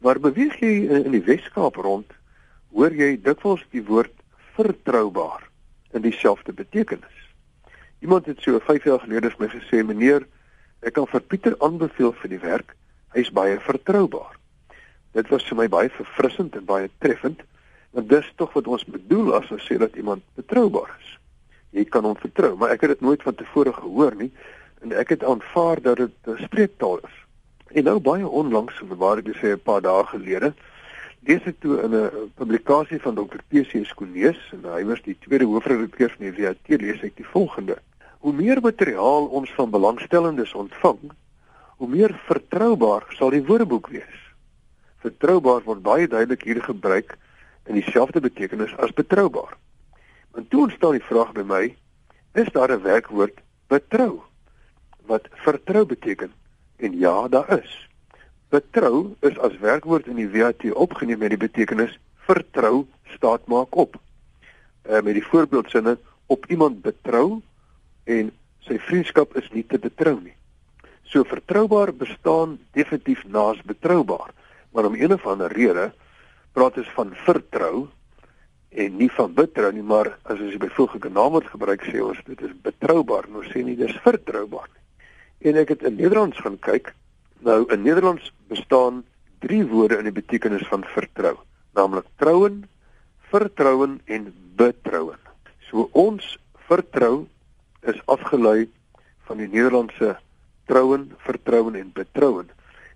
Maar 0.00 0.22
beweeg 0.22 0.56
jy 0.64 0.72
in 1.02 1.12
die 1.12 1.24
Weskaap 1.26 1.76
rond, 1.76 2.08
hoor 2.72 2.96
jy 2.96 3.18
dikwels 3.20 3.66
die 3.76 3.84
woord 3.84 4.14
vertroubaar 4.56 5.44
in 5.92 6.06
dieselfde 6.08 6.56
betekenis. 6.56 7.20
Iemand 8.00 8.32
het 8.32 8.40
so 8.40 8.56
5 8.64 8.88
jaar 8.88 9.04
gelede 9.04 9.34
vir 9.34 9.44
my 9.44 9.50
gesê, 9.52 9.84
meneer, 9.84 10.24
Ek 10.86 10.96
kan 10.96 11.08
vir 11.10 11.24
Pieter 11.24 11.54
aanbeveel 11.64 12.12
vir 12.20 12.30
die 12.30 12.40
werk. 12.40 12.74
Hy's 13.16 13.32
baie 13.34 13.56
vertroubaar. 13.64 14.36
Dit 15.16 15.30
was 15.32 15.44
vir 15.48 15.56
my 15.56 15.64
baie 15.72 15.88
verfrissend 15.88 16.56
en 16.58 16.64
baie 16.68 16.88
treffend, 17.00 17.40
want 17.96 18.10
dis 18.10 18.26
tog 18.36 18.52
wat 18.52 18.66
ons 18.68 18.82
bedoel 18.84 19.30
as 19.38 19.48
ons 19.54 19.64
sê 19.64 19.78
dat 19.80 19.94
iemand 19.96 20.24
betroubaar 20.36 20.90
is. 20.98 21.12
Jy 21.78 21.86
kan 21.88 22.04
hom 22.04 22.18
vertrou, 22.20 22.50
maar 22.60 22.74
ek 22.74 22.84
het 22.84 22.92
dit 22.96 23.04
nooit 23.06 23.22
van 23.24 23.36
tevore 23.38 23.72
gehoor 23.72 24.16
nie 24.18 24.28
en 24.84 24.92
ek 24.92 25.14
het 25.14 25.24
aanvaar 25.24 25.80
dat 25.80 26.02
dit 26.02 26.28
'n 26.28 26.44
spreektaal 26.44 27.00
is. 27.08 27.16
En 27.72 27.84
nou 27.84 27.98
baie 27.98 28.28
onlangs, 28.28 28.76
waar 28.88 29.18
ek 29.18 29.32
sê 29.40 29.56
'n 29.56 29.64
paar 29.64 29.80
dae 29.80 30.04
gelede, 30.04 30.52
lees 31.24 31.46
ek 31.46 31.60
toe 31.60 31.80
in 31.82 31.94
'n 31.94 32.30
publikasie 32.36 33.00
van 33.00 33.14
Dr. 33.14 33.40
PC 33.48 33.84
Skonees 33.84 34.40
en 34.52 34.68
hy 34.68 34.84
was 34.84 35.00
die 35.02 35.16
tweede 35.20 35.44
hoofredakteur 35.44 36.10
van 36.10 36.30
die 36.30 36.42
WAT 36.42 36.68
lees 36.68 37.02
ek 37.02 37.16
die 37.16 37.30
volgende: 37.32 37.78
Hoe 38.20 38.32
meer 38.32 38.60
materiaal 38.60 39.26
ons 39.26 39.50
van 39.50 39.70
belangstellendes 39.70 40.52
ontvang, 40.52 41.10
hoe 41.76 41.88
meer 41.88 42.20
vertroubaar 42.26 43.04
sal 43.16 43.30
die 43.30 43.44
woordeboek 43.44 43.88
wees. 43.88 44.25
Vertroubaar 45.04 45.64
word 45.64 45.82
baie 45.82 46.08
duidelik 46.08 46.42
hier 46.42 46.62
gebruik 46.62 47.16
in 47.66 47.74
dieselfde 47.74 48.20
betekenis 48.20 48.76
as 48.76 48.94
betroubaar. 48.94 49.56
En 50.34 50.48
toe 50.48 50.62
ontstaan 50.66 50.98
die 50.98 51.08
vraag 51.08 51.32
by 51.32 51.42
my, 51.42 51.76
is 52.34 52.48
daar 52.52 52.72
'n 52.72 52.82
werkwoord 52.82 53.40
betrou 53.68 54.22
wat 55.06 55.28
vertrou 55.30 55.86
beteken? 55.86 56.32
En 56.76 56.98
ja, 56.98 57.28
daar 57.28 57.58
is. 57.58 57.88
Betrou 58.48 59.14
is 59.20 59.38
as 59.38 59.58
werkwoord 59.58 60.06
in 60.06 60.16
die 60.16 60.30
WAT 60.30 60.72
opgeneem 60.72 61.18
met 61.18 61.34
die 61.34 61.44
betekenis 61.48 61.98
vertrou 62.26 62.86
staat 63.14 63.46
maak 63.46 63.74
op. 63.74 63.96
Uh, 63.96 65.00
met 65.00 65.14
die 65.14 65.26
voorbeeldsinne 65.26 65.98
op 66.26 66.46
iemand 66.46 66.82
betrou 66.82 67.40
en 68.04 68.30
sy 68.66 68.78
vriendskap 68.78 69.36
is 69.36 69.48
nie 69.54 69.64
te 69.66 69.78
betrou 69.78 70.18
nie. 70.20 70.34
So 71.06 71.22
vertroubaar 71.26 71.94
bestaan 71.94 72.58
definitief 72.74 73.24
naas 73.30 73.62
betroubaar, 73.62 74.34
maar 74.72 74.88
om 74.88 74.94
een 74.94 75.12
of 75.12 75.26
ander 75.26 75.52
rede 75.52 75.92
praat 76.52 76.78
ons 76.80 76.90
van 76.96 77.12
vertrou 77.26 77.86
en 78.76 78.96
nie 78.96 79.10
van 79.12 79.34
betrou 79.34 79.72
nie, 79.72 79.84
maar 79.84 80.12
as 80.24 80.40
ons 80.40 80.52
die 80.52 80.60
byvoeglike 80.60 81.10
naamwoord 81.12 81.48
gebruik 81.52 81.84
sê 81.88 82.00
ons 82.04 82.20
dit 82.26 82.42
is 82.44 82.54
betroubaar, 82.64 83.28
nou 83.32 83.44
sê 83.48 83.62
nie 83.64 83.76
dis 83.78 83.94
vertroubaar 84.04 84.68
nie. 84.68 84.82
En 85.50 85.60
ek 85.60 85.74
het 85.74 85.84
in 85.88 85.96
Nederlands 86.00 86.40
gaan 86.44 86.58
kyk. 86.64 86.92
Nou 87.44 87.64
in 87.72 87.84
Nederlands 87.84 88.32
bestaan 88.48 89.04
drie 89.44 89.62
woorde 89.68 89.98
in 90.00 90.08
die 90.08 90.16
betekenis 90.16 90.64
van 90.68 90.84
vertrou, 90.94 91.36
naamlik 91.76 92.08
trouen, 92.20 92.64
vertrouen 93.30 94.00
en 94.04 94.28
betrouen. 94.56 95.20
So 95.68 95.88
ons 95.92 96.36
vertrou 96.68 97.26
is 97.86 98.00
afgelei 98.10 98.66
van 99.28 99.42
die 99.42 99.48
Nederlandse 99.48 100.16
trouen, 100.66 101.10
vertrouen 101.24 101.76
en 101.78 101.92
betrouen. 101.94 102.48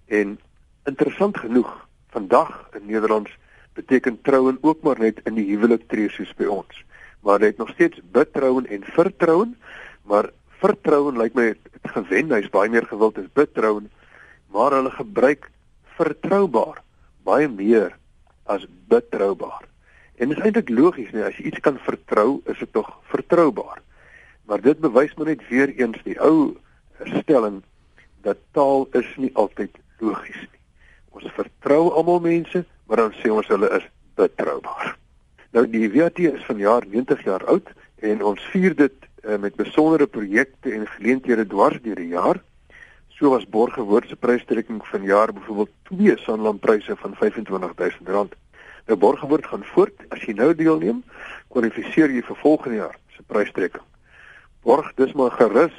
En 0.08 0.38
interessant 0.84 1.38
genoeg, 1.38 1.70
vandag 2.10 2.68
in 2.72 2.86
Nederlands 2.86 3.30
beteken 3.72 4.20
trouen 4.22 4.58
ook 4.60 4.82
maar 4.82 4.98
net 4.98 5.20
in 5.24 5.34
die 5.34 5.46
huwelik 5.46 5.88
tree 5.88 6.10
soos 6.10 6.32
by 6.36 6.48
ons. 6.50 6.84
Maar 7.20 7.38
dit 7.38 7.56
nog 7.56 7.70
steeds 7.76 8.00
betrouen 8.12 8.66
en 8.66 8.84
vertrouen, 8.84 9.56
maar 10.02 10.30
vertrouen 10.60 11.18
lyk 11.18 11.34
my 11.34 11.50
het, 11.52 11.72
het 11.80 11.92
gewen, 11.92 12.32
hy's 12.32 12.50
baie 12.52 12.70
meer 12.70 12.86
gewild 12.86 13.18
as 13.18 13.32
betrouen, 13.32 13.90
maar 14.50 14.74
hulle 14.76 14.90
gebruik 14.90 15.50
vertroubaar 15.96 16.82
baie 17.24 17.48
meer 17.48 17.92
as 18.50 18.66
betroubaar. 18.88 19.66
En 20.20 20.28
dit 20.28 20.38
is 20.38 20.44
eintlik 20.44 20.72
logies 20.72 21.12
nie, 21.14 21.24
as 21.24 21.36
jy 21.38 21.50
iets 21.50 21.62
kan 21.64 21.78
vertrou, 21.84 22.40
is 22.50 22.58
dit 22.60 22.72
tog 22.72 22.88
vertroubaar. 23.12 23.80
Maar 24.48 24.60
dit 24.64 24.80
bewys 24.82 25.14
maar 25.16 25.30
net 25.30 25.44
weer 25.48 25.72
eens 25.76 26.00
die 26.04 26.18
ou 26.20 26.56
stelling 27.20 27.62
dat 28.26 28.40
taal 28.56 28.88
is 28.98 29.08
nie 29.16 29.30
altyd 29.38 29.76
logies 30.02 30.40
nie. 30.40 30.59
Ons 31.10 31.30
vertrou 31.36 31.90
almal 31.90 32.20
mense, 32.24 32.64
maar 32.86 33.04
dan 33.04 33.14
sê 33.18 33.30
ons 33.32 33.48
hulle 33.50 33.70
is 33.76 33.86
betroubaar. 34.18 34.96
Nou 35.54 35.64
die 35.66 35.88
WAT 35.90 36.18
is 36.22 36.44
vanjaar 36.46 36.86
90 36.86 37.24
jaar 37.26 37.44
oud 37.50 37.72
en 38.06 38.22
ons 38.32 38.44
vier 38.52 38.74
dit 38.78 38.94
uh, 39.24 39.36
met 39.42 39.56
besondere 39.58 40.06
projekte 40.06 40.72
en 40.72 40.86
geleenthede 40.96 41.46
dwars 41.50 41.80
deur 41.82 41.98
die 41.98 42.12
jaar. 42.14 42.40
So 43.18 43.34
was 43.34 43.48
Borgewoord 43.48 44.08
se 44.08 44.16
prystrekking 44.16 44.80
vanjaar 44.86 45.32
byvoorbeeld 45.32 45.74
twee 45.90 46.16
Sanlam-pryse 46.22 46.96
van 46.96 47.18
R25000. 47.18 48.38
Nou 48.86 48.98
Borgewoord 48.98 49.46
gaan 49.46 49.66
voort. 49.74 50.06
As 50.08 50.22
jy 50.24 50.32
nou 50.38 50.54
deelneem, 50.54 51.02
kwalifiseer 51.52 52.14
jy 52.14 52.22
vir 52.24 52.38
volgende 52.42 52.82
jaar 52.84 52.96
se 53.16 53.26
prystrekking. 53.26 53.84
Borg 54.62 54.92
dis 54.96 55.12
maar 55.16 55.34
gerus 55.36 55.76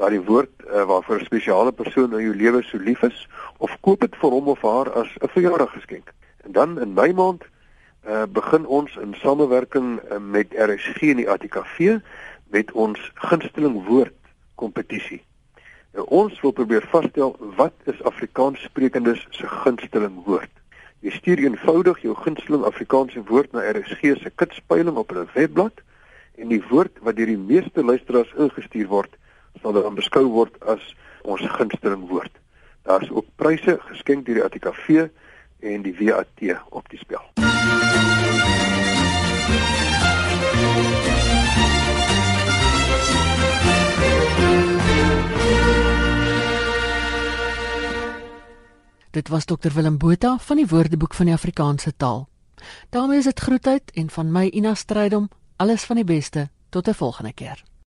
daardie 0.00 0.22
woord 0.24 0.50
uh, 0.64 0.84
waarvoor 0.88 1.20
'n 1.20 1.24
spesiale 1.24 1.72
persoon 1.72 2.12
in 2.16 2.24
jou 2.24 2.36
lewe 2.36 2.62
so 2.62 2.78
lief 2.78 3.02
is 3.02 3.28
of 3.58 3.76
koop 3.80 4.00
dit 4.00 4.16
vir 4.16 4.30
hom 4.30 4.48
of 4.48 4.62
haar 4.62 4.92
as 4.92 5.08
'n 5.20 5.28
verjaardagsgeskenk. 5.28 6.12
En 6.44 6.52
dan 6.52 6.80
in 6.80 6.94
Mei 6.94 7.12
maand 7.12 7.42
uh, 8.08 8.22
begin 8.28 8.66
ons 8.66 8.96
in 8.96 9.14
samewerking 9.14 10.00
uh, 10.00 10.18
met 10.18 10.54
RSG 10.56 11.02
en 11.12 11.16
die 11.16 11.28
ATKV 11.30 11.98
met 12.48 12.72
ons 12.72 13.12
gunsteling 13.14 13.84
woord 13.86 14.16
kompetisie. 14.54 15.22
Nou 15.92 16.06
ons 16.06 16.40
wil 16.40 16.52
probeer 16.52 16.86
vasstel 16.90 17.36
wat 17.56 17.72
is 17.84 18.02
Afrikaans 18.02 18.62
sprekendes 18.62 19.26
se 19.30 19.48
gunsteling 19.48 20.24
woord. 20.24 20.50
Jy 21.00 21.10
stuur 21.10 21.38
eenvoudig 21.38 22.02
jou 22.02 22.14
gunsteling 22.14 22.64
Afrikaanse 22.64 23.22
woord 23.28 23.52
na 23.52 23.68
RSG 23.70 24.16
se 24.16 24.32
kitspeiling 24.34 24.96
op 24.96 25.12
hulle 25.12 25.26
webblad 25.34 25.84
en 26.36 26.48
die 26.48 26.62
woord 26.68 26.92
wat 27.04 27.16
deur 27.16 27.26
die 27.26 27.44
meeste 27.52 27.84
luisteraars 27.84 28.32
ingestuur 28.36 28.88
word 28.88 29.19
sal 29.62 29.72
dan 29.72 29.94
beskou 29.94 30.26
word 30.28 30.56
as 30.64 30.94
ons 31.22 31.42
gunsteling 31.56 32.08
woord. 32.08 32.32
Daar 32.82 33.02
is 33.02 33.10
ook 33.10 33.26
pryse 33.36 33.78
geskenk 33.90 34.26
deur 34.26 34.34
die 34.34 34.44
ATKV 34.44 35.08
en 35.60 35.82
die 35.82 35.94
WAT 35.98 36.40
op 36.70 36.88
die 36.88 36.98
spel. 36.98 37.22
Dit 49.10 49.28
was 49.28 49.44
Dr 49.44 49.74
Willem 49.74 49.98
Botha 49.98 50.38
van 50.38 50.56
die 50.56 50.66
Woordeboek 50.66 51.14
van 51.14 51.26
die 51.26 51.34
Afrikaanse 51.34 51.96
taal. 51.96 52.28
daarmee 52.90 53.18
is 53.18 53.24
dit 53.24 53.40
groetheid 53.40 53.90
en 53.94 54.10
van 54.10 54.32
my 54.32 54.46
Ina 54.46 54.74
Strydom 54.74 55.28
alles 55.56 55.84
van 55.84 55.96
die 55.96 56.04
beste 56.04 56.48
tot 56.68 56.88
'n 56.88 56.94
volgende 56.94 57.32
keer. 57.32 57.69